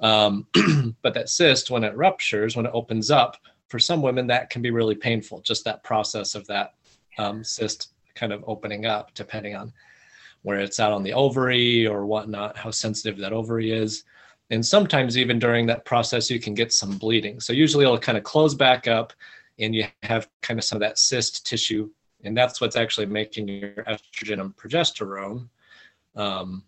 Um, 0.00 0.46
but 1.02 1.14
that 1.14 1.28
cyst, 1.28 1.70
when 1.70 1.82
it 1.82 1.96
ruptures, 1.96 2.56
when 2.56 2.66
it 2.66 2.72
opens 2.72 3.10
up, 3.10 3.36
for 3.72 3.78
some 3.78 4.02
women 4.02 4.26
that 4.26 4.50
can 4.50 4.60
be 4.60 4.70
really 4.70 4.94
painful. 4.94 5.40
Just 5.40 5.64
that 5.64 5.82
process 5.82 6.34
of 6.34 6.46
that 6.46 6.74
um, 7.16 7.42
cyst 7.42 7.94
kind 8.14 8.30
of 8.30 8.44
opening 8.46 8.84
up 8.84 9.14
depending 9.14 9.56
on 9.56 9.72
where 10.42 10.60
it's 10.60 10.78
out 10.78 10.92
on 10.92 11.02
the 11.02 11.14
ovary 11.14 11.86
or 11.86 12.04
whatnot, 12.04 12.54
how 12.54 12.70
sensitive 12.70 13.16
that 13.16 13.32
ovary 13.32 13.72
is. 13.72 14.04
And 14.50 14.64
sometimes 14.64 15.16
even 15.16 15.38
during 15.38 15.64
that 15.68 15.86
process, 15.86 16.30
you 16.30 16.38
can 16.38 16.52
get 16.52 16.70
some 16.70 16.98
bleeding. 16.98 17.40
So 17.40 17.54
usually 17.54 17.86
it'll 17.86 17.96
kind 17.96 18.18
of 18.18 18.24
close 18.24 18.54
back 18.54 18.86
up 18.88 19.14
and 19.58 19.74
you 19.74 19.86
have 20.02 20.28
kind 20.42 20.60
of 20.60 20.64
some 20.64 20.76
of 20.76 20.80
that 20.80 20.98
cyst 20.98 21.46
tissue. 21.46 21.88
And 22.24 22.36
that's 22.36 22.60
what's 22.60 22.76
actually 22.76 23.06
making 23.06 23.48
your 23.48 23.84
estrogen 23.84 24.38
and 24.42 24.54
progesterone. 24.54 25.48
Um, 26.14 26.64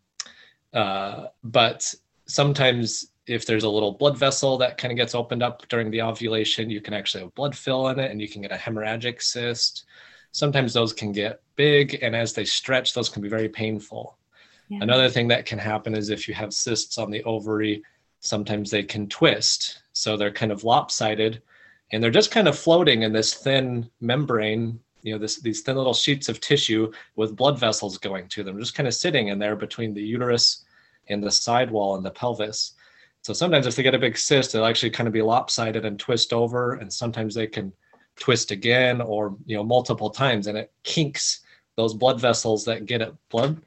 uh, 0.72 1.26
but 1.42 1.94
sometimes 2.24 3.10
if 3.26 3.46
there's 3.46 3.64
a 3.64 3.68
little 3.68 3.92
blood 3.92 4.18
vessel 4.18 4.58
that 4.58 4.78
kind 4.78 4.92
of 4.92 4.96
gets 4.96 5.14
opened 5.14 5.42
up 5.42 5.66
during 5.68 5.90
the 5.90 6.02
ovulation, 6.02 6.70
you 6.70 6.80
can 6.80 6.94
actually 6.94 7.22
have 7.22 7.34
blood 7.34 7.56
fill 7.56 7.88
in 7.88 7.98
it 7.98 8.10
and 8.10 8.20
you 8.20 8.28
can 8.28 8.42
get 8.42 8.52
a 8.52 8.56
hemorrhagic 8.56 9.22
cyst. 9.22 9.84
Sometimes 10.32 10.72
those 10.72 10.92
can 10.92 11.12
get 11.12 11.40
big, 11.56 11.98
and 12.02 12.16
as 12.16 12.32
they 12.32 12.44
stretch, 12.44 12.92
those 12.92 13.08
can 13.08 13.22
be 13.22 13.28
very 13.28 13.48
painful. 13.48 14.18
Yeah. 14.68 14.78
Another 14.82 15.08
thing 15.08 15.28
that 15.28 15.46
can 15.46 15.58
happen 15.58 15.94
is 15.94 16.10
if 16.10 16.26
you 16.26 16.34
have 16.34 16.52
cysts 16.52 16.98
on 16.98 17.10
the 17.10 17.22
ovary, 17.24 17.82
sometimes 18.20 18.70
they 18.70 18.82
can 18.82 19.08
twist. 19.08 19.82
So 19.92 20.16
they're 20.16 20.32
kind 20.32 20.50
of 20.50 20.64
lopsided 20.64 21.40
and 21.92 22.02
they're 22.02 22.10
just 22.10 22.30
kind 22.30 22.48
of 22.48 22.58
floating 22.58 23.02
in 23.02 23.12
this 23.12 23.34
thin 23.34 23.88
membrane 24.00 24.80
you 25.02 25.12
know 25.12 25.18
this, 25.18 25.40
these 25.40 25.60
thin 25.60 25.76
little 25.76 25.94
sheets 25.94 26.28
of 26.28 26.40
tissue 26.40 26.90
with 27.14 27.36
blood 27.36 27.58
vessels 27.58 27.98
going 27.98 28.26
to 28.28 28.42
them 28.42 28.58
just 28.58 28.74
kind 28.74 28.88
of 28.88 28.94
sitting 28.94 29.28
in 29.28 29.38
there 29.38 29.54
between 29.54 29.94
the 29.94 30.02
uterus 30.02 30.64
and 31.08 31.22
the 31.22 31.30
sidewall 31.30 31.96
and 31.96 32.04
the 32.04 32.10
pelvis 32.10 32.72
so 33.24 33.32
sometimes 33.32 33.66
if 33.66 33.74
they 33.74 33.82
get 33.82 33.94
a 33.94 33.98
big 33.98 34.18
cyst, 34.18 34.52
they'll 34.52 34.66
actually 34.66 34.90
kind 34.90 35.06
of 35.06 35.14
be 35.14 35.22
lopsided 35.22 35.86
and 35.86 35.98
twist 35.98 36.34
over, 36.34 36.74
and 36.74 36.92
sometimes 36.92 37.34
they 37.34 37.46
can 37.46 37.72
twist 38.16 38.50
again 38.50 39.00
or 39.00 39.34
you 39.46 39.56
know 39.56 39.64
multiple 39.64 40.10
times, 40.10 40.46
and 40.46 40.58
it 40.58 40.70
kinks 40.82 41.40
those 41.76 41.94
blood 41.94 42.20
vessels 42.20 42.66
that 42.66 42.84
get 42.84 43.00
at 43.00 43.14
blood. 43.30 43.62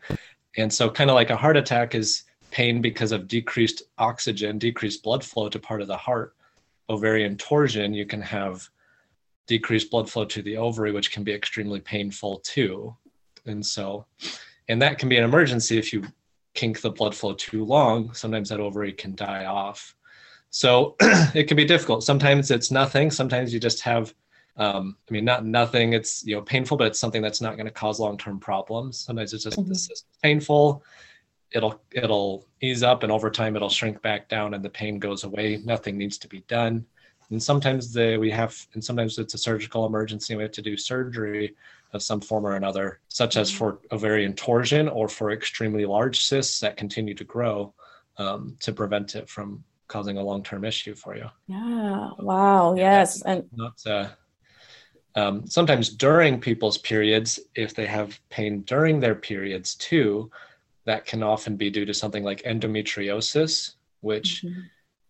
And 0.58 0.72
so, 0.72 0.92
kind 0.92 1.10
of 1.10 1.16
like 1.16 1.32
a 1.32 1.36
heart 1.36 1.58
attack 1.58 1.96
is 1.96 2.24
pain 2.52 2.82
because 2.84 3.12
of 3.12 3.28
decreased 3.28 3.82
oxygen, 3.98 4.60
decreased 4.60 5.02
blood 5.02 5.24
flow 5.26 5.50
to 5.50 5.58
part 5.58 5.82
of 5.82 5.88
the 5.88 5.98
heart. 5.98 6.36
Ovarian 6.88 7.36
torsion, 7.36 7.96
you 7.96 8.06
can 8.06 8.22
have 8.22 8.70
decreased 9.48 9.90
blood 9.90 10.08
flow 10.08 10.24
to 10.26 10.44
the 10.44 10.56
ovary, 10.56 10.92
which 10.92 11.12
can 11.12 11.24
be 11.24 11.34
extremely 11.34 11.80
painful 11.80 12.40
too. 12.42 12.96
And 13.48 13.66
so, 13.66 14.06
and 14.68 14.80
that 14.84 15.00
can 15.00 15.10
be 15.10 15.18
an 15.18 15.24
emergency 15.24 15.80
if 15.80 15.92
you 15.92 16.04
kink 16.54 16.82
the 16.82 16.92
blood 16.92 17.16
flow 17.16 17.34
too 17.34 17.64
long, 17.64 18.14
sometimes 18.14 18.50
that 18.50 18.60
ovary 18.60 18.94
can 18.94 19.16
die 19.16 19.46
off. 19.46 19.96
So 20.50 20.96
it 21.02 21.48
can 21.48 21.58
be 21.58 21.66
difficult. 21.66 22.04
Sometimes 22.04 22.52
it's 22.52 22.72
nothing. 22.72 23.12
Sometimes 23.12 23.54
you 23.54 23.60
just 23.60 23.82
have, 23.82 24.14
um, 24.58 24.98
I 25.10 25.14
mean, 25.14 25.26
not 25.26 25.46
nothing. 25.46 25.94
It's 25.94 26.26
you 26.26 26.36
know 26.36 26.42
painful, 26.42 26.78
but 26.78 26.88
it's 26.88 27.00
something 27.00 27.22
that's 27.22 27.42
not 27.42 27.58
going 27.58 27.68
to 27.68 27.72
cause 27.72 28.00
long-term 28.00 28.40
problems. 28.40 29.00
Sometimes 29.00 29.34
it's 29.34 29.44
just 29.44 29.58
mm-hmm. 29.58 29.70
this 29.70 29.90
is 29.90 30.06
painful. 30.24 30.84
It'll 31.52 31.82
it'll 31.92 32.46
ease 32.62 32.84
up, 32.84 33.04
and 33.04 33.12
over 33.12 33.30
time 33.30 33.56
it'll 33.56 33.70
shrink 33.70 34.02
back 34.02 34.30
down, 34.30 34.54
and 34.54 34.64
the 34.64 34.70
pain 34.70 35.00
goes 35.00 35.24
away. 35.24 35.62
Nothing 35.64 35.98
needs 35.98 36.18
to 36.20 36.28
be 36.28 36.42
done. 36.48 36.86
And 37.30 37.44
sometimes 37.44 37.92
the, 37.92 38.18
we 38.18 38.32
have, 38.32 38.56
and 38.74 38.84
sometimes 38.84 39.18
it's 39.18 39.34
a 39.34 39.38
surgical 39.38 39.86
emergency. 39.86 40.36
We 40.36 40.44
have 40.44 40.52
to 40.54 40.62
do 40.62 40.78
surgery 40.78 41.56
of 41.94 42.04
some 42.04 42.22
form 42.22 42.46
or 42.46 42.56
another, 42.56 43.00
such 43.08 43.38
as 43.38 43.52
for 43.52 43.80
ovarian 43.92 44.34
torsion 44.34 44.88
or 44.90 45.08
for 45.08 45.32
extremely 45.32 45.86
large 45.86 46.26
cysts 46.26 46.60
that 46.60 46.78
continue 46.78 47.14
to 47.14 47.24
grow 47.24 47.74
um, 48.18 48.58
to 48.60 48.74
prevent 48.74 49.16
it 49.16 49.30
from 49.30 49.64
causing 49.88 50.18
a 50.18 50.24
long-term 50.24 50.66
issue 50.66 50.94
for 50.96 51.16
you. 51.16 51.26
Yeah. 51.48 52.10
Wow. 52.20 52.76
Yes. 52.76 53.22
And 53.22 53.46
not 53.56 53.80
uh, 53.86 54.10
um, 55.16 55.48
sometimes 55.48 55.90
during 55.90 56.40
people's 56.40 56.78
periods, 56.78 57.40
if 57.56 57.74
they 57.74 57.86
have 57.86 58.20
pain 58.30 58.62
during 58.62 59.00
their 59.00 59.16
periods 59.16 59.76
too, 59.76 60.30
that 60.86 61.06
can 61.06 61.24
often 61.24 61.56
be 61.56 61.70
due 61.70 61.86
to 61.86 61.94
something 61.94 62.24
like 62.24 62.44
endometriosis, 62.44 63.74
which 64.02 64.44
mm-hmm. 64.44 64.62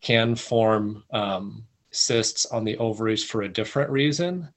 can 0.02 0.36
form 0.36 1.04
um, 1.12 1.66
cysts 1.92 2.46
on 2.46 2.64
the 2.64 2.78
ovaries 2.78 3.24
for 3.24 3.42
a 3.42 3.50
different 3.50 3.90
reason. 3.90 4.48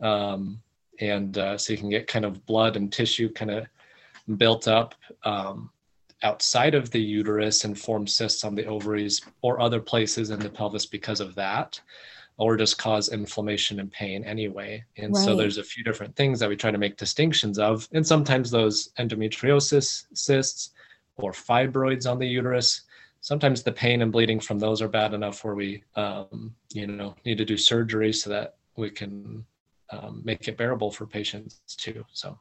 Um, 0.00 0.62
and 1.00 1.38
uh, 1.38 1.58
so 1.58 1.72
you 1.72 1.78
can 1.78 1.90
get 1.90 2.06
kind 2.06 2.24
of 2.24 2.44
blood 2.46 2.76
and 2.76 2.92
tissue 2.92 3.28
kind 3.32 3.50
of 3.50 3.66
built 4.38 4.68
up 4.68 4.94
um, 5.24 5.70
outside 6.22 6.74
of 6.74 6.90
the 6.90 7.00
uterus 7.00 7.64
and 7.64 7.78
form 7.78 8.06
cysts 8.06 8.44
on 8.44 8.54
the 8.54 8.64
ovaries 8.66 9.20
or 9.42 9.60
other 9.60 9.80
places 9.80 10.30
in 10.30 10.38
the 10.40 10.48
pelvis 10.48 10.86
because 10.86 11.20
of 11.20 11.34
that 11.34 11.80
or 12.38 12.56
just 12.56 12.76
cause 12.76 13.10
inflammation 13.10 13.80
and 13.80 13.90
pain 13.92 14.24
anyway 14.24 14.82
and 14.96 15.14
right. 15.14 15.24
so 15.24 15.36
there's 15.36 15.58
a 15.58 15.64
few 15.64 15.84
different 15.84 16.14
things 16.16 16.38
that 16.40 16.48
we 16.48 16.56
try 16.56 16.70
to 16.70 16.78
make 16.78 16.96
distinctions 16.96 17.58
of 17.58 17.88
and 17.92 18.06
sometimes 18.06 18.50
those 18.50 18.90
endometriosis 18.98 20.06
cysts 20.14 20.70
or 21.16 21.32
fibroids 21.32 22.10
on 22.10 22.18
the 22.18 22.26
uterus 22.26 22.82
sometimes 23.20 23.62
the 23.62 23.72
pain 23.72 24.02
and 24.02 24.12
bleeding 24.12 24.40
from 24.40 24.58
those 24.58 24.80
are 24.80 24.88
bad 24.88 25.12
enough 25.12 25.44
where 25.44 25.54
we 25.54 25.82
um, 25.96 26.54
you 26.72 26.86
know 26.86 27.14
need 27.24 27.38
to 27.38 27.44
do 27.44 27.56
surgery 27.56 28.12
so 28.12 28.30
that 28.30 28.56
we 28.76 28.90
can 28.90 29.44
um, 29.90 30.22
make 30.24 30.48
it 30.48 30.56
bearable 30.56 30.90
for 30.90 31.06
patients 31.06 31.60
too. 31.76 32.04
So 32.12 32.38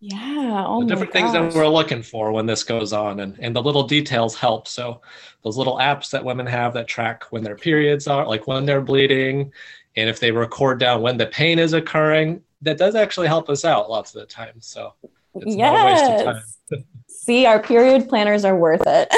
yeah, 0.00 0.64
oh 0.66 0.80
the 0.80 0.86
different 0.86 1.12
things 1.12 1.32
that 1.32 1.54
we're 1.54 1.66
looking 1.66 2.02
for 2.02 2.30
when 2.30 2.46
this 2.46 2.62
goes 2.62 2.92
on, 2.92 3.20
and 3.20 3.36
and 3.40 3.54
the 3.54 3.62
little 3.62 3.82
details 3.82 4.36
help. 4.36 4.68
So 4.68 5.00
those 5.42 5.56
little 5.56 5.76
apps 5.78 6.10
that 6.10 6.24
women 6.24 6.46
have 6.46 6.72
that 6.74 6.86
track 6.86 7.24
when 7.30 7.42
their 7.42 7.56
periods 7.56 8.06
are, 8.06 8.26
like 8.26 8.46
when 8.46 8.64
they're 8.64 8.80
bleeding, 8.80 9.52
and 9.96 10.08
if 10.08 10.20
they 10.20 10.30
record 10.30 10.78
down 10.78 11.02
when 11.02 11.16
the 11.16 11.26
pain 11.26 11.58
is 11.58 11.72
occurring, 11.72 12.42
that 12.62 12.78
does 12.78 12.94
actually 12.94 13.26
help 13.26 13.48
us 13.48 13.64
out 13.64 13.90
lots 13.90 14.14
of 14.14 14.20
the 14.20 14.26
time. 14.26 14.60
So 14.60 14.94
it's 15.34 15.56
yes. 15.56 16.58
See, 17.08 17.46
our 17.46 17.60
period 17.60 18.08
planners 18.08 18.44
are 18.44 18.56
worth 18.56 18.82
it. 18.86 19.08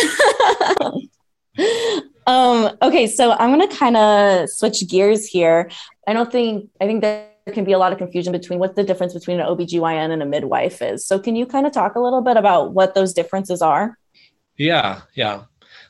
um, 2.27 2.77
okay, 2.81 3.07
so 3.07 3.33
I'm 3.33 3.51
gonna 3.51 3.69
kind 3.69 3.99
of 3.99 4.49
switch 4.49 4.89
gears 4.89 5.27
here. 5.27 5.71
I 6.07 6.15
don't 6.15 6.33
think 6.33 6.71
I 6.81 6.87
think 6.87 7.03
that 7.03 7.30
there 7.51 7.55
can 7.57 7.65
be 7.65 7.73
a 7.73 7.79
lot 7.79 7.91
of 7.91 7.99
confusion 7.99 8.31
between 8.31 8.61
what 8.61 8.77
the 8.77 8.85
difference 8.85 9.13
between 9.13 9.41
an 9.41 9.47
OBGYN 9.47 10.13
and 10.13 10.23
a 10.23 10.27
midwife 10.27 10.81
is. 10.81 11.05
So 11.05 11.19
can 11.19 11.35
you 11.35 11.47
kind 11.47 11.67
of 11.67 11.73
talk 11.73 11.97
a 11.97 12.01
little 12.01 12.23
bit 12.23 12.37
about 12.37 12.75
what 12.75 12.95
those 12.95 13.13
differences 13.13 13.61
are? 13.61 13.99
Yeah, 14.57 15.01
yeah. 15.15 15.43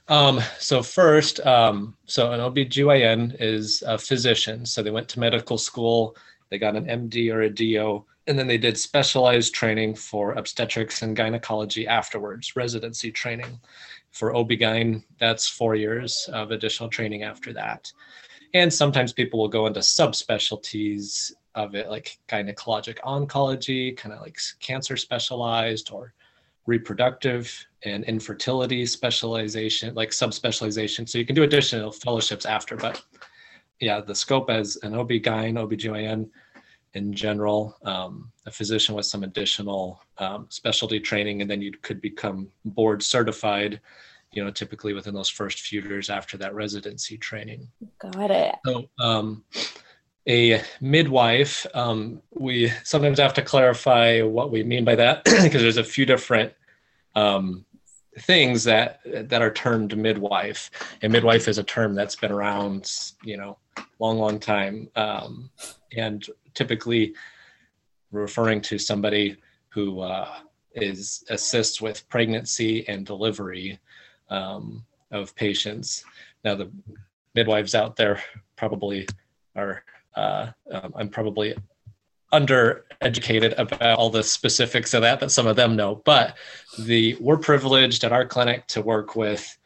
Um, 0.09 0.41
so 0.59 0.83
first, 0.83 1.39
um, 1.41 1.95
so 2.07 2.33
an 2.33 2.41
OBGYN 2.41 3.37
is 3.39 3.83
a 3.87 3.99
physician. 3.99 4.65
So 4.65 4.83
they 4.83 4.91
went 4.91 5.07
to 5.11 5.21
medical 5.21 5.59
school, 5.59 6.17
they 6.49 6.59
got 6.59 6.77
an 6.77 6.87
MD 6.87 7.31
or 7.31 7.43
a 7.43 7.51
DO, 7.51 8.07
and 8.27 8.39
then 8.39 8.47
they 8.47 8.59
did 8.59 8.79
specialized 8.79 9.55
training 9.55 9.97
for 9.97 10.33
obstetrics 10.33 11.03
and 11.03 11.15
gynecology 11.15 11.87
afterwards, 11.87 12.57
residency 12.57 13.13
training. 13.13 13.61
For 14.13 14.35
OB-GYN, 14.35 15.05
that's 15.19 15.47
four 15.47 15.75
years 15.75 16.27
of 16.33 16.53
additional 16.53 16.89
training 16.89 17.23
after 17.23 17.53
that. 17.53 17.93
And 18.55 18.73
sometimes 18.73 19.13
people 19.13 19.39
will 19.39 19.49
go 19.49 19.67
into 19.67 19.81
subspecialties 19.81 21.33
of 21.55 21.75
it, 21.75 21.89
like 21.89 22.19
gynecologic 22.29 22.99
oncology, 23.01 23.97
kind 23.97 24.15
of 24.15 24.21
like 24.21 24.39
cancer 24.61 24.97
specialized 24.97 25.91
or 25.91 26.15
reproductive 26.67 27.67
and 27.85 28.05
infertility 28.05 28.87
specialization, 28.87 29.95
like 29.95 30.11
subspecialization. 30.11 31.09
So 31.09 31.19
you 31.19 31.27
can 31.27 31.35
do 31.35 31.43
additional 31.43 31.91
fellowships 31.91 32.47
after, 32.47 32.77
but 32.77 33.03
yeah, 33.81 34.01
the 34.01 34.15
scope 34.15 34.51
as 34.51 34.77
an 34.83 34.95
OB-GYN, 34.95 35.59
OB-GYN 35.59 36.29
in 36.95 37.13
general, 37.13 37.77
um, 37.85 38.31
a 38.47 38.51
physician 38.51 38.95
with 38.95 39.07
some 39.07 39.23
additional 39.23 40.03
um, 40.19 40.47
specialty 40.51 41.01
training, 41.01 41.41
and 41.41 41.51
then 41.51 41.63
you 41.63 41.73
could 41.83 42.01
become 42.01 42.49
board 42.65 43.03
certified, 43.03 43.81
you 44.33 44.45
know, 44.45 44.51
typically 44.51 44.93
within 44.93 45.15
those 45.15 45.29
first 45.29 45.61
few 45.61 45.81
years 45.83 46.11
after 46.11 46.37
that 46.37 46.55
residency 46.55 47.17
training. 47.17 47.69
Got 47.99 48.31
it. 48.31 48.57
So, 48.67 48.89
um, 48.99 49.45
a 50.31 50.63
midwife, 50.81 51.67
um, 51.75 52.23
we 52.31 52.73
sometimes 52.85 53.19
have 53.19 53.35
to 53.35 53.43
clarify 53.43 54.23
what 54.23 54.53
we 54.53 54.63
mean 54.63 54.85
by 54.85 54.95
that 54.95 55.25
because 55.25 55.61
there's 55.61 55.77
a 55.77 55.85
few 55.85 56.07
different 56.07 56.53
um, 57.17 57.65
things 58.21 58.63
that 58.65 59.01
that 59.05 59.43
are 59.43 59.53
termed 59.53 59.97
midwife. 59.99 60.71
And 61.03 61.13
midwife 61.13 61.49
is 61.49 61.59
a 61.59 61.65
term 61.65 61.97
that's 61.97 62.15
been 62.15 62.31
around, 62.31 62.93
you 63.25 63.37
know, 63.37 63.59
long, 63.99 64.19
long 64.19 64.39
time, 64.39 64.89
um, 64.95 65.51
and 65.97 66.25
typically 66.55 67.15
referring 68.13 68.61
to 68.61 68.79
somebody 68.79 69.37
who 69.71 70.01
uh, 70.01 70.33
is 70.75 71.25
assists 71.29 71.81
with 71.81 72.09
pregnancy 72.09 72.89
and 72.89 73.05
delivery 73.05 73.81
um, 74.29 74.85
of 75.11 75.35
patients. 75.35 76.05
Now, 76.45 76.55
the 76.55 76.71
midwives 77.35 77.75
out 77.75 77.97
there 77.97 78.23
probably 78.57 79.09
are 79.57 79.83
uh, 80.17 80.51
um, 80.71 80.93
I'm 80.97 81.09
probably 81.09 81.55
undereducated 82.33 83.59
about 83.59 83.99
all 83.99 84.11
the 84.11 84.23
specifics 84.23 84.95
of 84.95 85.03
that 85.03 85.19
that 85.19 85.33
some 85.33 85.49
of 85.49 85.57
them 85.57 85.75
know 85.75 86.01
but 86.05 86.37
the 86.79 87.17
we're 87.19 87.37
privileged 87.37 88.05
at 88.05 88.13
our 88.13 88.25
clinic 88.25 88.65
to 88.69 88.81
work 88.81 89.17
with 89.17 89.59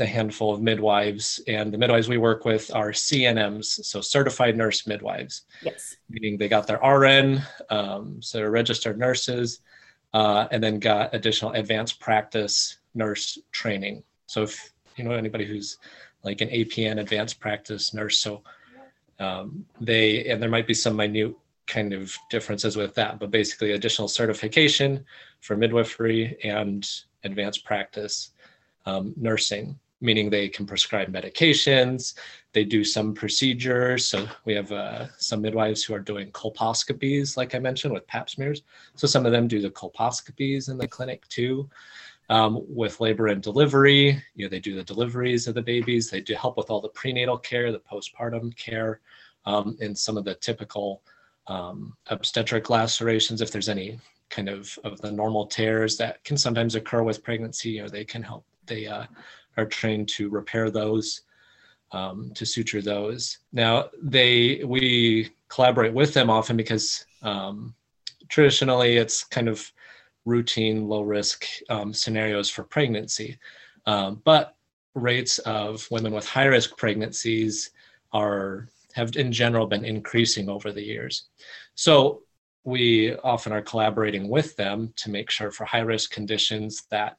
a 0.00 0.06
handful 0.06 0.52
of 0.52 0.60
midwives 0.60 1.40
and 1.46 1.72
the 1.72 1.78
midwives 1.78 2.08
we 2.08 2.18
work 2.18 2.44
with 2.44 2.74
are 2.74 2.90
cnms 2.90 3.64
so 3.84 4.00
certified 4.00 4.56
nurse 4.56 4.86
midwives. 4.86 5.42
Yes. 5.62 5.96
Meaning 6.08 6.38
they 6.38 6.48
got 6.48 6.66
their 6.66 6.78
rn 6.78 7.42
um, 7.70 8.20
so 8.20 8.38
they're 8.38 8.50
registered 8.50 8.98
nurses 8.98 9.60
uh, 10.14 10.48
and 10.50 10.62
then 10.62 10.78
got 10.78 11.14
additional 11.14 11.52
advanced 11.52 12.00
practice 12.00 12.78
nurse 12.94 13.38
training. 13.52 14.02
So 14.26 14.42
if 14.42 14.72
you 14.96 15.04
know 15.04 15.12
anybody 15.12 15.44
who's 15.46 15.78
like 16.24 16.40
an 16.40 16.48
apn 16.48 17.00
advanced 17.00 17.40
practice 17.40 17.94
nurse 17.94 18.18
so 18.18 18.42
um, 19.18 19.64
they 19.80 20.26
and 20.26 20.40
there 20.40 20.50
might 20.50 20.66
be 20.66 20.74
some 20.74 20.96
minute 20.96 21.34
kind 21.66 21.92
of 21.92 22.16
differences 22.30 22.76
with 22.76 22.94
that, 22.94 23.18
but 23.18 23.30
basically 23.30 23.72
additional 23.72 24.08
certification 24.08 25.04
for 25.40 25.56
midwifery 25.56 26.38
and 26.42 26.88
advanced 27.24 27.64
practice 27.64 28.30
um, 28.86 29.12
nursing. 29.16 29.78
meaning 30.00 30.30
they 30.30 30.48
can 30.48 30.66
prescribe 30.66 31.12
medications. 31.12 32.14
They 32.52 32.64
do 32.64 32.84
some 32.84 33.14
procedures. 33.14 34.06
So 34.06 34.28
we 34.44 34.54
have 34.54 34.70
uh, 34.70 35.06
some 35.18 35.42
midwives 35.42 35.82
who 35.84 35.94
are 35.94 36.00
doing 36.00 36.30
colposcopies, 36.32 37.36
like 37.36 37.54
I 37.54 37.58
mentioned, 37.58 37.92
with 37.92 38.06
pap 38.06 38.30
smears. 38.30 38.62
So 38.94 39.06
some 39.06 39.26
of 39.26 39.32
them 39.32 39.48
do 39.48 39.60
the 39.60 39.70
colposcopies 39.70 40.70
in 40.70 40.78
the 40.78 40.88
clinic 40.88 41.26
too. 41.28 41.68
Um, 42.30 42.62
with 42.68 43.00
labor 43.00 43.28
and 43.28 43.42
delivery, 43.42 44.22
you 44.34 44.44
know, 44.44 44.50
they 44.50 44.60
do 44.60 44.74
the 44.74 44.84
deliveries 44.84 45.46
of 45.46 45.54
the 45.54 45.62
babies. 45.62 46.10
They 46.10 46.20
do 46.20 46.34
help 46.34 46.58
with 46.58 46.68
all 46.68 46.82
the 46.82 46.90
prenatal 46.90 47.38
care, 47.38 47.72
the 47.72 47.80
postpartum 47.80 48.54
care, 48.54 49.00
um, 49.46 49.78
and 49.80 49.96
some 49.96 50.18
of 50.18 50.24
the 50.24 50.34
typical 50.34 51.02
um, 51.46 51.96
obstetric 52.08 52.68
lacerations. 52.68 53.40
If 53.40 53.50
there's 53.50 53.70
any 53.70 53.98
kind 54.30 54.48
of 54.48 54.78
of 54.84 55.00
the 55.00 55.10
normal 55.10 55.46
tears 55.46 55.96
that 55.96 56.22
can 56.24 56.36
sometimes 56.36 56.74
occur 56.74 57.02
with 57.02 57.24
pregnancy, 57.24 57.70
you 57.70 57.82
know, 57.82 57.88
they 57.88 58.04
can 58.04 58.22
help. 58.22 58.44
They 58.66 58.86
uh, 58.86 59.06
are 59.56 59.66
trained 59.66 60.08
to 60.10 60.28
repair 60.28 60.70
those, 60.70 61.22
um, 61.92 62.30
to 62.34 62.44
suture 62.44 62.82
those. 62.82 63.38
Now 63.52 63.88
they 64.02 64.62
we 64.64 65.30
collaborate 65.48 65.94
with 65.94 66.14
them 66.14 66.30
often 66.30 66.56
because 66.56 67.06
um, 67.22 67.74
traditionally 68.28 68.96
it's 68.96 69.24
kind 69.24 69.48
of 69.48 69.72
routine 70.28 70.86
low 70.88 71.02
risk 71.02 71.46
um, 71.70 71.92
scenarios 71.94 72.48
for 72.50 72.62
pregnancy, 72.62 73.38
um, 73.86 74.20
but 74.24 74.56
rates 74.94 75.38
of 75.40 75.90
women 75.90 76.12
with 76.12 76.26
high 76.26 76.44
risk 76.56 76.76
pregnancies 76.76 77.70
are 78.12 78.68
have 78.94 79.16
in 79.16 79.30
general 79.32 79.66
been 79.66 79.84
increasing 79.84 80.48
over 80.48 80.72
the 80.72 80.82
years. 80.94 81.14
So 81.74 82.22
we 82.64 83.14
often 83.32 83.52
are 83.52 83.62
collaborating 83.62 84.28
with 84.28 84.56
them 84.56 84.92
to 84.96 85.10
make 85.10 85.30
sure 85.30 85.50
for 85.50 85.64
high 85.64 85.86
risk 85.94 86.10
conditions 86.10 86.84
that 86.90 87.16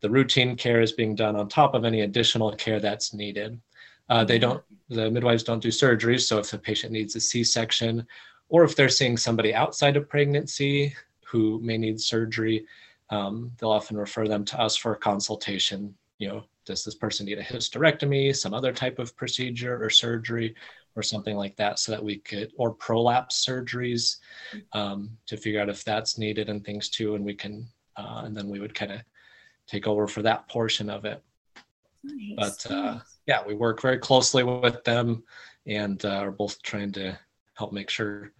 the 0.00 0.10
routine 0.10 0.56
care 0.56 0.80
is 0.80 0.92
being 0.92 1.14
done 1.14 1.36
on 1.36 1.48
top 1.48 1.74
of 1.74 1.84
any 1.84 2.00
additional 2.02 2.52
care 2.64 2.80
that's 2.80 3.14
needed. 3.14 3.60
Uh, 4.08 4.24
they 4.24 4.38
don't, 4.38 4.62
the 4.88 5.10
midwives 5.10 5.44
don't 5.44 5.62
do 5.62 5.68
surgeries, 5.68 6.22
So 6.22 6.38
if 6.38 6.50
the 6.50 6.58
patient 6.58 6.92
needs 6.92 7.16
a 7.16 7.20
C 7.20 7.44
section, 7.44 8.06
or 8.48 8.64
if 8.64 8.76
they're 8.76 8.98
seeing 9.00 9.16
somebody 9.16 9.54
outside 9.54 9.96
of 9.96 10.08
pregnancy 10.08 10.94
who 11.32 11.58
may 11.62 11.78
need 11.78 11.98
surgery, 11.98 12.66
um, 13.08 13.50
they'll 13.56 13.70
often 13.70 13.96
refer 13.96 14.28
them 14.28 14.44
to 14.44 14.60
us 14.60 14.76
for 14.76 14.92
a 14.92 14.98
consultation. 14.98 15.94
You 16.18 16.28
know, 16.28 16.44
does 16.66 16.84
this 16.84 16.94
person 16.94 17.24
need 17.24 17.38
a 17.38 17.42
hysterectomy, 17.42 18.36
some 18.36 18.52
other 18.52 18.72
type 18.72 18.98
of 18.98 19.16
procedure 19.16 19.82
or 19.82 19.88
surgery, 19.88 20.54
or 20.94 21.02
something 21.02 21.36
like 21.36 21.56
that, 21.56 21.78
so 21.78 21.90
that 21.90 22.04
we 22.04 22.18
could, 22.18 22.52
or 22.58 22.70
prolapse 22.70 23.46
surgeries 23.46 24.18
um, 24.74 25.10
to 25.24 25.38
figure 25.38 25.60
out 25.60 25.70
if 25.70 25.82
that's 25.84 26.18
needed 26.18 26.50
and 26.50 26.62
things 26.62 26.90
too. 26.90 27.14
And 27.14 27.24
we 27.24 27.34
can, 27.34 27.66
uh, 27.96 28.22
and 28.26 28.36
then 28.36 28.48
we 28.50 28.60
would 28.60 28.74
kind 28.74 28.92
of 28.92 29.00
take 29.66 29.86
over 29.86 30.06
for 30.06 30.20
that 30.20 30.46
portion 30.48 30.90
of 30.90 31.06
it. 31.06 31.22
Nice. 32.04 32.36
But 32.36 32.70
uh, 32.70 32.98
yeah, 33.26 33.42
we 33.46 33.54
work 33.54 33.80
very 33.80 33.98
closely 33.98 34.42
with 34.42 34.84
them 34.84 35.22
and 35.66 36.04
uh, 36.04 36.18
are 36.18 36.30
both 36.30 36.60
trying 36.62 36.92
to 36.92 37.18
help 37.54 37.72
make 37.72 37.88
sure 37.88 38.32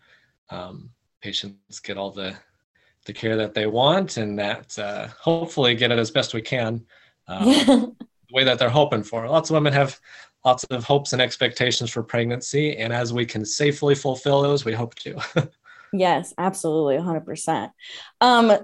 um, 0.51 0.91
patients 1.23 1.81
get 1.81 1.97
all 1.97 2.11
the 2.11 2.37
the 3.05 3.13
care 3.13 3.37
that 3.37 3.55
they 3.55 3.67
want 3.67 4.17
and 4.17 4.39
that 4.39 4.79
uh, 4.79 5.09
hopefully 5.21 5.75
get 5.75 5.91
it 5.91 5.99
as 5.99 6.11
best 6.11 6.35
we 6.35 6.43
can 6.43 6.85
um, 7.29 7.47
the 7.47 7.95
way 8.33 8.45
that 8.45 8.59
they're 8.59 8.71
hoping 8.71 9.03
for. 9.03 9.29
Lots 9.29 9.51
of 9.51 9.55
women 9.55 9.73
have 9.73 9.99
lots 10.45 10.65
of 10.65 10.85
hopes 10.85 11.13
and 11.13 11.23
expectations 11.23 11.91
for 11.91 12.03
pregnancy, 12.03 12.77
and 12.77 12.93
as 12.93 13.13
we 13.13 13.25
can 13.25 13.45
safely 13.45 13.95
fulfill 13.95 14.43
those, 14.43 14.65
we 14.65 14.73
hope 14.73 14.95
to. 14.97 15.21
yes, 15.93 16.33
absolutely, 16.39 16.97
100%. 16.97 17.71
Um, 18.21 18.59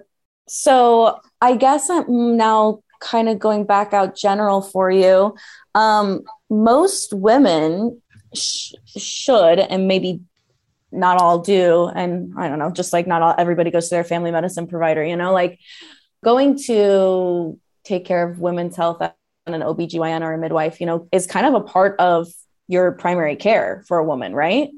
so 0.48 1.20
I 1.40 1.57
guess 1.57 1.90
I'm 1.90 2.37
now 2.37 2.81
kind 3.01 3.29
of 3.29 3.38
going 3.38 3.64
back 3.64 3.92
out 3.92 4.16
general 4.16 4.61
for 4.61 4.90
you. 4.90 5.37
Um, 5.74 6.22
most 6.51 7.12
women 7.12 8.01
sh- 8.35 8.72
should, 8.96 9.61
and 9.61 9.87
maybe 9.87 10.20
not 10.90 11.20
all 11.20 11.40
do, 11.40 11.87
and 11.87 12.35
I 12.37 12.48
don't 12.48 12.59
know, 12.59 12.70
just 12.70 12.92
like 12.92 13.07
not 13.07 13.22
all 13.22 13.35
everybody 13.37 13.70
goes 13.70 13.88
to 13.88 13.94
their 13.94 14.05
family 14.05 14.31
medicine 14.31 14.66
provider, 14.66 15.05
you 15.05 15.16
know, 15.16 15.33
like 15.33 15.59
going 16.24 16.59
to 16.64 17.59
take 17.85 18.05
care 18.05 18.29
of 18.29 18.38
women's 18.38 18.77
health 18.77 19.01
and 19.01 19.55
an 19.55 19.62
OBGYN 19.62 20.22
or 20.22 20.35
a 20.35 20.38
midwife, 20.38 20.81
you 20.81 20.87
know, 20.87 21.09
is 21.12 21.27
kind 21.27 21.46
of 21.46 21.55
a 21.55 21.61
part 21.61 21.98
of 21.98 22.29
your 22.68 22.92
primary 22.92 23.37
care 23.37 23.83
for 23.87 23.98
a 23.98 24.05
woman, 24.05 24.35
right? 24.35 24.70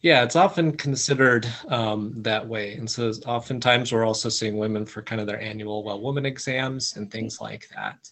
Yeah, 0.00 0.22
it's 0.22 0.36
often 0.36 0.76
considered 0.76 1.46
um, 1.68 2.14
that 2.22 2.46
way. 2.46 2.74
And 2.74 2.90
so 2.90 3.10
oftentimes 3.26 3.92
we're 3.92 4.06
also 4.06 4.28
seeing 4.28 4.56
women 4.56 4.86
for 4.86 5.02
kind 5.02 5.20
of 5.20 5.26
their 5.26 5.40
annual 5.40 5.84
well 5.84 6.00
woman 6.00 6.24
exams 6.24 6.96
and 6.96 7.10
things 7.10 7.40
like 7.40 7.68
that. 7.74 8.08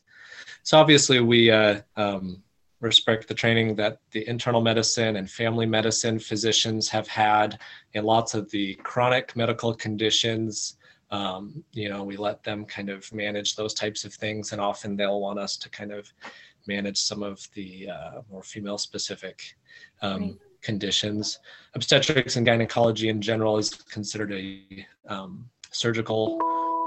So 0.62 0.78
obviously 0.78 1.20
we 1.20 1.50
uh, 1.50 1.80
um, 1.96 2.42
respect 2.80 3.26
the 3.26 3.34
training 3.34 3.74
that 3.76 3.98
the 4.12 4.26
internal 4.28 4.60
medicine 4.60 5.16
and 5.16 5.30
family 5.30 5.66
medicine 5.66 6.18
physicians 6.18 6.88
have 6.88 7.08
had 7.08 7.58
in 7.94 8.04
lots 8.04 8.34
of 8.34 8.50
the 8.50 8.74
chronic 8.76 9.34
medical 9.34 9.74
conditions. 9.74 10.76
Um, 11.10 11.64
you 11.72 11.88
know, 11.88 12.04
we 12.04 12.16
let 12.16 12.42
them 12.44 12.64
kind 12.64 12.90
of 12.90 13.12
manage 13.12 13.56
those 13.56 13.74
types 13.74 14.04
of 14.04 14.14
things, 14.14 14.52
and 14.52 14.60
often 14.60 14.96
they'll 14.96 15.20
want 15.20 15.38
us 15.38 15.56
to 15.56 15.70
kind 15.70 15.92
of 15.92 16.12
manage 16.66 16.98
some 16.98 17.22
of 17.22 17.48
the 17.54 17.88
uh, 17.90 18.20
more 18.30 18.42
female 18.42 18.78
specific 18.78 19.56
um, 20.02 20.22
right 20.22 20.36
conditions. 20.62 21.38
Obstetrics 21.74 22.36
and 22.36 22.46
gynecology 22.46 23.08
in 23.08 23.20
general 23.20 23.58
is 23.58 23.70
considered 23.70 24.32
a 24.32 24.86
um, 25.08 25.48
surgical 25.70 26.38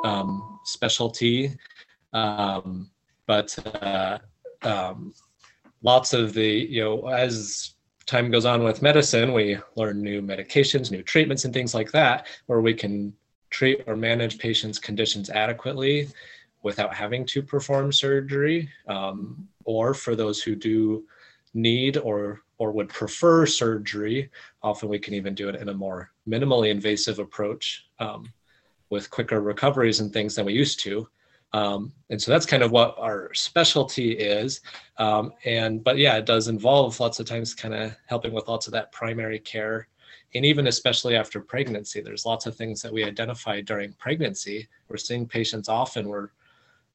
um, 0.03 0.59
specialty, 0.65 1.55
um, 2.13 2.89
but 3.27 3.57
uh, 3.81 4.17
um, 4.63 5.13
lots 5.83 6.13
of 6.13 6.33
the 6.33 6.47
you 6.47 6.83
know 6.83 7.07
as 7.07 7.75
time 8.05 8.31
goes 8.31 8.45
on 8.45 8.63
with 8.63 8.81
medicine, 8.81 9.31
we 9.31 9.57
learn 9.75 10.01
new 10.01 10.21
medications, 10.21 10.91
new 10.91 11.03
treatments, 11.03 11.45
and 11.45 11.53
things 11.53 11.73
like 11.73 11.91
that, 11.91 12.27
where 12.47 12.61
we 12.61 12.73
can 12.73 13.13
treat 13.49 13.83
or 13.87 13.95
manage 13.95 14.37
patients' 14.37 14.79
conditions 14.79 15.29
adequately 15.29 16.07
without 16.63 16.93
having 16.93 17.25
to 17.25 17.41
perform 17.41 17.91
surgery, 17.91 18.69
um, 18.87 19.47
or 19.65 19.93
for 19.93 20.15
those 20.15 20.41
who 20.41 20.55
do 20.55 21.05
need 21.53 21.97
or 21.97 22.41
or 22.57 22.71
would 22.71 22.89
prefer 22.89 23.45
surgery, 23.45 24.29
often 24.61 24.87
we 24.87 24.99
can 24.99 25.15
even 25.15 25.33
do 25.33 25.49
it 25.49 25.55
in 25.55 25.69
a 25.69 25.73
more 25.73 26.11
minimally 26.27 26.69
invasive 26.69 27.17
approach 27.17 27.87
um, 27.97 28.31
with 28.91 29.09
quicker 29.09 29.41
recoveries 29.41 29.99
and 29.99 30.13
things 30.13 30.35
than 30.35 30.45
we 30.45 30.53
used 30.53 30.79
to. 30.79 31.07
Um, 31.53 31.91
and 32.09 32.21
so 32.21 32.31
that's 32.31 32.45
kind 32.45 32.63
of 32.63 32.71
what 32.71 32.95
our 32.97 33.33
specialty 33.33 34.13
is. 34.13 34.61
Um, 34.97 35.33
and 35.45 35.83
but 35.83 35.97
yeah, 35.97 36.17
it 36.17 36.25
does 36.25 36.47
involve 36.47 36.99
lots 36.99 37.19
of 37.19 37.25
times 37.25 37.53
kind 37.53 37.73
of 37.73 37.95
helping 38.05 38.33
with 38.33 38.47
lots 38.47 38.67
of 38.67 38.73
that 38.73 38.91
primary 38.91 39.39
care. 39.39 39.87
And 40.33 40.45
even 40.45 40.67
especially 40.67 41.15
after 41.17 41.41
pregnancy, 41.41 41.99
there's 41.99 42.25
lots 42.25 42.45
of 42.45 42.55
things 42.55 42.81
that 42.81 42.93
we 42.93 43.03
identify 43.03 43.59
during 43.59 43.93
pregnancy. 43.93 44.67
We're 44.87 44.97
seeing 44.97 45.27
patients 45.27 45.67
often 45.67 46.07
where 46.07 46.31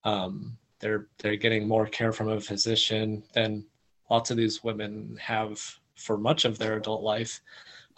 um, 0.05 0.57
they're 0.81 1.09
they're 1.19 1.37
getting 1.37 1.69
more 1.69 1.87
care 1.87 2.13
from 2.13 2.29
a 2.29 2.41
physician 2.41 3.23
than 3.35 3.65
lots 4.11 4.31
of 4.31 4.37
these 4.37 4.65
women 4.65 5.19
have 5.21 5.61
for 5.97 6.17
much 6.17 6.45
of 6.45 6.59
their 6.59 6.77
adult 6.77 7.03
life. 7.03 7.41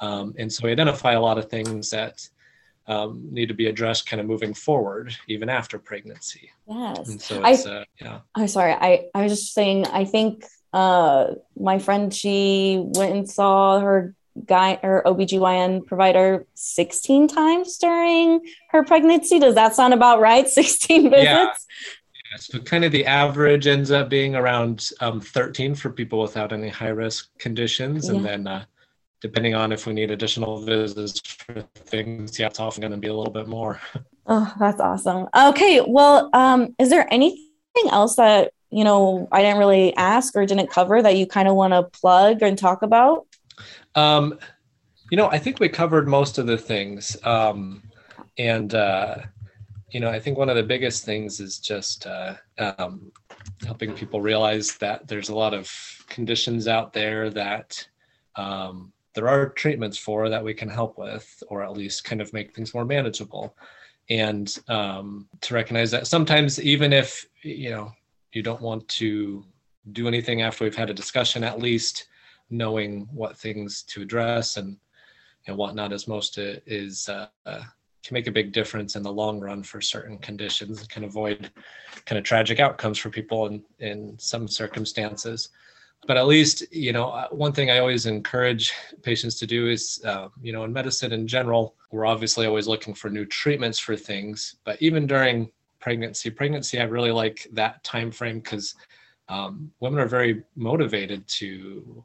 Um, 0.00 0.34
and 0.38 0.52
so 0.52 0.64
we 0.64 0.72
identify 0.72 1.12
a 1.12 1.20
lot 1.20 1.38
of 1.38 1.50
things 1.50 1.90
that 1.90 2.28
um, 2.88 3.28
need 3.30 3.46
to 3.48 3.54
be 3.54 3.66
addressed 3.66 4.06
kind 4.06 4.20
of 4.20 4.26
moving 4.26 4.54
forward, 4.54 5.14
even 5.28 5.48
after 5.48 5.78
pregnancy. 5.78 6.50
Yes. 6.66 7.08
And 7.08 7.20
so 7.20 7.44
it's, 7.44 7.66
I, 7.66 7.70
uh, 7.70 7.84
yeah. 8.00 8.20
I'm 8.34 8.48
sorry. 8.48 8.72
I, 8.72 9.06
I 9.14 9.22
was 9.22 9.32
just 9.32 9.52
saying, 9.52 9.86
I 9.86 10.04
think 10.04 10.44
uh, 10.72 11.34
my 11.58 11.78
friend, 11.78 12.12
she 12.12 12.82
went 12.82 13.14
and 13.14 13.30
saw 13.30 13.78
her 13.80 14.14
guy 14.46 14.78
or 14.82 15.02
OBGYN 15.04 15.86
provider 15.86 16.46
16 16.54 17.28
times 17.28 17.76
during 17.76 18.40
her 18.70 18.82
pregnancy. 18.84 19.38
Does 19.38 19.54
that 19.54 19.74
sound 19.74 19.92
about 19.92 20.20
right? 20.20 20.48
16 20.48 21.10
visits? 21.10 21.24
Yeah. 21.24 21.52
So 22.38 22.58
kind 22.58 22.84
of 22.84 22.92
the 22.92 23.06
average 23.06 23.66
ends 23.66 23.90
up 23.90 24.08
being 24.08 24.34
around 24.34 24.90
um, 25.00 25.20
13 25.20 25.74
for 25.74 25.90
people 25.90 26.20
without 26.20 26.52
any 26.52 26.68
high 26.68 26.88
risk 26.88 27.36
conditions, 27.38 28.08
yeah. 28.08 28.14
and 28.14 28.24
then 28.24 28.46
uh, 28.46 28.64
depending 29.20 29.54
on 29.54 29.72
if 29.72 29.86
we 29.86 29.92
need 29.92 30.10
additional 30.10 30.60
visits 30.62 31.20
for 31.20 31.62
things, 31.74 32.38
yeah, 32.38 32.46
it's 32.46 32.60
often 32.60 32.80
going 32.80 32.92
to 32.92 32.98
be 32.98 33.08
a 33.08 33.14
little 33.14 33.32
bit 33.32 33.48
more. 33.48 33.80
Oh, 34.26 34.52
that's 34.58 34.80
awesome. 34.80 35.26
Okay, 35.34 35.80
well, 35.86 36.28
um, 36.34 36.74
is 36.78 36.90
there 36.90 37.06
anything 37.10 37.88
else 37.90 38.16
that 38.16 38.52
you 38.70 38.84
know 38.84 39.26
I 39.32 39.40
didn't 39.40 39.58
really 39.58 39.96
ask 39.96 40.36
or 40.36 40.44
didn't 40.44 40.70
cover 40.70 41.00
that 41.00 41.16
you 41.16 41.26
kind 41.26 41.48
of 41.48 41.54
want 41.54 41.72
to 41.72 41.84
plug 41.84 42.42
and 42.42 42.58
talk 42.58 42.82
about? 42.82 43.26
Um, 43.94 44.38
you 45.10 45.16
know, 45.16 45.30
I 45.30 45.38
think 45.38 45.60
we 45.60 45.70
covered 45.70 46.06
most 46.06 46.38
of 46.38 46.46
the 46.46 46.58
things, 46.58 47.16
um, 47.24 47.82
and. 48.36 48.74
Uh, 48.74 49.16
you 49.90 50.00
know, 50.00 50.10
I 50.10 50.20
think 50.20 50.36
one 50.36 50.50
of 50.50 50.56
the 50.56 50.62
biggest 50.62 51.04
things 51.04 51.40
is 51.40 51.58
just 51.58 52.06
uh, 52.06 52.34
um, 52.58 53.10
helping 53.64 53.94
people 53.94 54.20
realize 54.20 54.76
that 54.76 55.08
there's 55.08 55.30
a 55.30 55.34
lot 55.34 55.54
of 55.54 55.70
conditions 56.08 56.68
out 56.68 56.92
there 56.92 57.30
that 57.30 57.88
um, 58.36 58.92
there 59.14 59.28
are 59.28 59.48
treatments 59.48 59.98
for 59.98 60.28
that 60.28 60.44
we 60.44 60.54
can 60.54 60.68
help 60.68 60.98
with, 60.98 61.42
or 61.48 61.62
at 61.62 61.72
least 61.72 62.04
kind 62.04 62.20
of 62.20 62.32
make 62.32 62.54
things 62.54 62.74
more 62.74 62.84
manageable. 62.84 63.56
And 64.10 64.56
um, 64.68 65.28
to 65.42 65.54
recognize 65.54 65.90
that 65.90 66.06
sometimes, 66.06 66.60
even 66.60 66.92
if, 66.92 67.26
you 67.42 67.70
know, 67.70 67.92
you 68.32 68.42
don't 68.42 68.62
want 68.62 68.86
to 68.88 69.44
do 69.92 70.08
anything 70.08 70.42
after 70.42 70.64
we've 70.64 70.76
had 70.76 70.90
a 70.90 70.94
discussion 70.94 71.44
at 71.44 71.58
least 71.58 72.08
knowing 72.50 73.08
what 73.12 73.36
things 73.36 73.82
to 73.82 74.02
address 74.02 74.56
and 74.56 74.76
and 75.46 75.56
whatnot 75.56 75.92
is 75.92 76.08
most 76.08 76.38
uh, 76.38 76.56
is 76.66 77.08
uh, 77.08 77.26
can 77.44 78.14
make 78.14 78.26
a 78.26 78.32
big 78.32 78.52
difference 78.52 78.96
in 78.96 79.02
the 79.02 79.12
long 79.12 79.40
run 79.40 79.62
for 79.62 79.80
certain 79.80 80.18
conditions 80.18 80.80
and 80.80 80.88
can 80.88 81.04
avoid 81.04 81.50
kind 82.04 82.18
of 82.18 82.24
tragic 82.24 82.60
outcomes 82.60 82.98
for 82.98 83.10
people 83.10 83.46
in 83.46 83.62
in 83.78 84.18
some 84.18 84.46
circumstances 84.46 85.50
but 86.06 86.16
at 86.16 86.26
least 86.26 86.64
you 86.72 86.92
know 86.92 87.10
uh, 87.10 87.28
one 87.28 87.52
thing 87.52 87.70
i 87.70 87.78
always 87.78 88.06
encourage 88.06 88.72
patients 89.02 89.36
to 89.36 89.46
do 89.46 89.68
is 89.68 90.00
uh, 90.04 90.28
you 90.40 90.52
know 90.52 90.64
in 90.64 90.72
medicine 90.72 91.12
in 91.12 91.26
general 91.26 91.74
we're 91.90 92.06
obviously 92.06 92.46
always 92.46 92.68
looking 92.68 92.94
for 92.94 93.10
new 93.10 93.24
treatments 93.26 93.78
for 93.78 93.96
things 93.96 94.56
but 94.64 94.80
even 94.80 95.06
during 95.06 95.50
pregnancy 95.80 96.30
pregnancy 96.30 96.78
i 96.80 96.84
really 96.84 97.12
like 97.12 97.46
that 97.52 97.82
time 97.84 98.10
frame 98.10 98.38
because 98.38 98.74
um, 99.28 99.70
women 99.80 100.00
are 100.00 100.08
very 100.08 100.42
motivated 100.56 101.26
to 101.28 102.04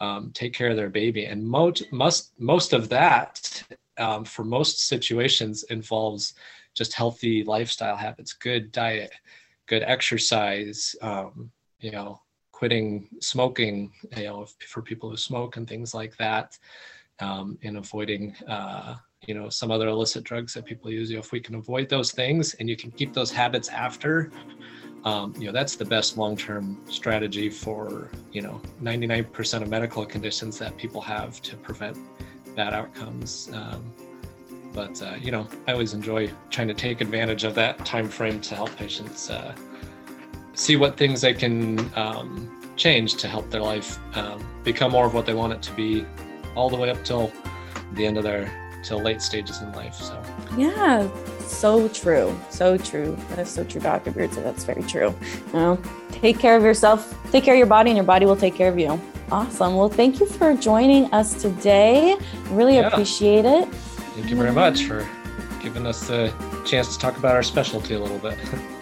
um, 0.00 0.30
take 0.34 0.52
care 0.52 0.68
of 0.70 0.76
their 0.76 0.90
baby 0.90 1.26
and 1.26 1.42
most 1.44 1.90
most 1.92 2.32
most 2.38 2.72
of 2.72 2.88
that 2.88 3.62
um, 3.98 4.24
for 4.24 4.44
most 4.44 4.86
situations 4.86 5.62
involves 5.64 6.34
just 6.74 6.92
healthy 6.92 7.44
lifestyle 7.44 7.96
habits 7.96 8.32
good 8.32 8.72
diet 8.72 9.12
good 9.66 9.82
exercise 9.82 10.94
um, 11.00 11.50
you 11.80 11.90
know 11.90 12.20
quitting 12.56 13.06
smoking, 13.20 13.92
you 14.16 14.24
know, 14.24 14.46
for 14.66 14.80
people 14.80 15.10
who 15.10 15.16
smoke 15.16 15.58
and 15.58 15.68
things 15.68 15.92
like 15.92 16.16
that, 16.16 16.58
um, 17.20 17.58
and 17.62 17.76
avoiding, 17.76 18.34
uh, 18.48 18.94
you 19.26 19.34
know, 19.34 19.50
some 19.50 19.70
other 19.70 19.88
illicit 19.88 20.24
drugs 20.24 20.54
that 20.54 20.64
people 20.64 20.90
use. 20.90 21.10
You 21.10 21.16
know, 21.16 21.20
if 21.20 21.32
we 21.32 21.40
can 21.40 21.56
avoid 21.56 21.90
those 21.90 22.12
things 22.12 22.54
and 22.54 22.66
you 22.66 22.74
can 22.74 22.90
keep 22.92 23.12
those 23.12 23.30
habits 23.30 23.68
after, 23.68 24.30
um, 25.04 25.34
you 25.38 25.44
know, 25.44 25.52
that's 25.52 25.76
the 25.76 25.84
best 25.84 26.16
long-term 26.16 26.80
strategy 26.88 27.50
for, 27.50 28.10
you 28.32 28.40
know, 28.40 28.58
99% 28.82 29.62
of 29.62 29.68
medical 29.68 30.06
conditions 30.06 30.58
that 30.58 30.78
people 30.78 31.02
have 31.02 31.42
to 31.42 31.56
prevent 31.56 31.98
bad 32.56 32.72
outcomes. 32.72 33.50
Um, 33.52 33.92
but 34.72 35.02
uh, 35.02 35.16
you 35.20 35.30
know, 35.30 35.46
I 35.66 35.72
always 35.72 35.92
enjoy 35.92 36.30
trying 36.50 36.68
to 36.68 36.74
take 36.74 37.02
advantage 37.02 37.44
of 37.44 37.54
that 37.54 37.84
time 37.84 38.08
frame 38.08 38.40
to 38.42 38.54
help 38.54 38.74
patients 38.76 39.30
uh, 39.30 39.54
see 40.56 40.74
what 40.76 40.96
things 40.96 41.20
they 41.20 41.34
can 41.34 41.78
um, 41.96 42.50
change 42.76 43.14
to 43.16 43.28
help 43.28 43.48
their 43.50 43.60
life 43.60 43.98
um, 44.16 44.44
become 44.64 44.90
more 44.90 45.06
of 45.06 45.14
what 45.14 45.26
they 45.26 45.34
want 45.34 45.52
it 45.52 45.62
to 45.62 45.72
be 45.72 46.04
all 46.56 46.68
the 46.68 46.76
way 46.76 46.90
up 46.90 47.02
till 47.04 47.30
the 47.92 48.04
end 48.04 48.16
of 48.16 48.24
their 48.24 48.50
till 48.82 49.00
late 49.00 49.20
stages 49.20 49.60
in 49.60 49.70
life 49.72 49.94
so. 49.94 50.20
Yeah 50.56 51.08
so 51.40 51.88
true 51.88 52.38
so 52.50 52.76
true. 52.76 53.16
That 53.30 53.40
is 53.40 53.50
so 53.50 53.64
true 53.64 53.80
dr 53.80 54.10
beardsley 54.10 54.42
that's 54.42 54.64
very 54.64 54.82
true. 54.82 55.14
You 55.48 55.52
know 55.52 55.82
take 56.10 56.38
care 56.38 56.56
of 56.56 56.62
yourself 56.62 57.14
take 57.30 57.44
care 57.44 57.54
of 57.54 57.58
your 57.58 57.66
body 57.66 57.90
and 57.90 57.96
your 57.96 58.06
body 58.06 58.26
will 58.26 58.36
take 58.36 58.54
care 58.54 58.68
of 58.68 58.78
you. 58.78 59.00
Awesome 59.30 59.76
well 59.76 59.90
thank 59.90 60.20
you 60.20 60.26
for 60.26 60.56
joining 60.56 61.12
us 61.12 61.40
today 61.40 62.16
really 62.48 62.76
yeah. 62.76 62.88
appreciate 62.88 63.44
it. 63.44 63.68
Thank 64.14 64.30
you 64.30 64.36
very 64.36 64.52
much 64.52 64.84
for 64.84 65.06
giving 65.60 65.86
us 65.86 66.06
the 66.08 66.32
chance 66.64 66.94
to 66.94 66.98
talk 66.98 67.18
about 67.18 67.34
our 67.34 67.42
specialty 67.42 67.94
a 67.94 67.98
little 67.98 68.18
bit 68.18 68.38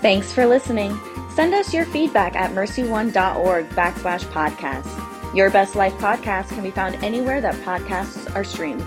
Thanks 0.00 0.32
for 0.32 0.46
listening. 0.46 0.98
Send 1.34 1.54
us 1.54 1.74
your 1.74 1.84
feedback 1.86 2.36
at 2.36 2.52
mercyone.org 2.52 3.68
backslash 3.70 4.24
podcast. 4.26 5.34
Your 5.34 5.50
Best 5.50 5.74
Life 5.74 5.94
podcast 5.94 6.48
can 6.48 6.62
be 6.62 6.70
found 6.70 6.94
anywhere 6.96 7.40
that 7.40 7.54
podcasts 7.56 8.34
are 8.34 8.44
streamed. 8.44 8.84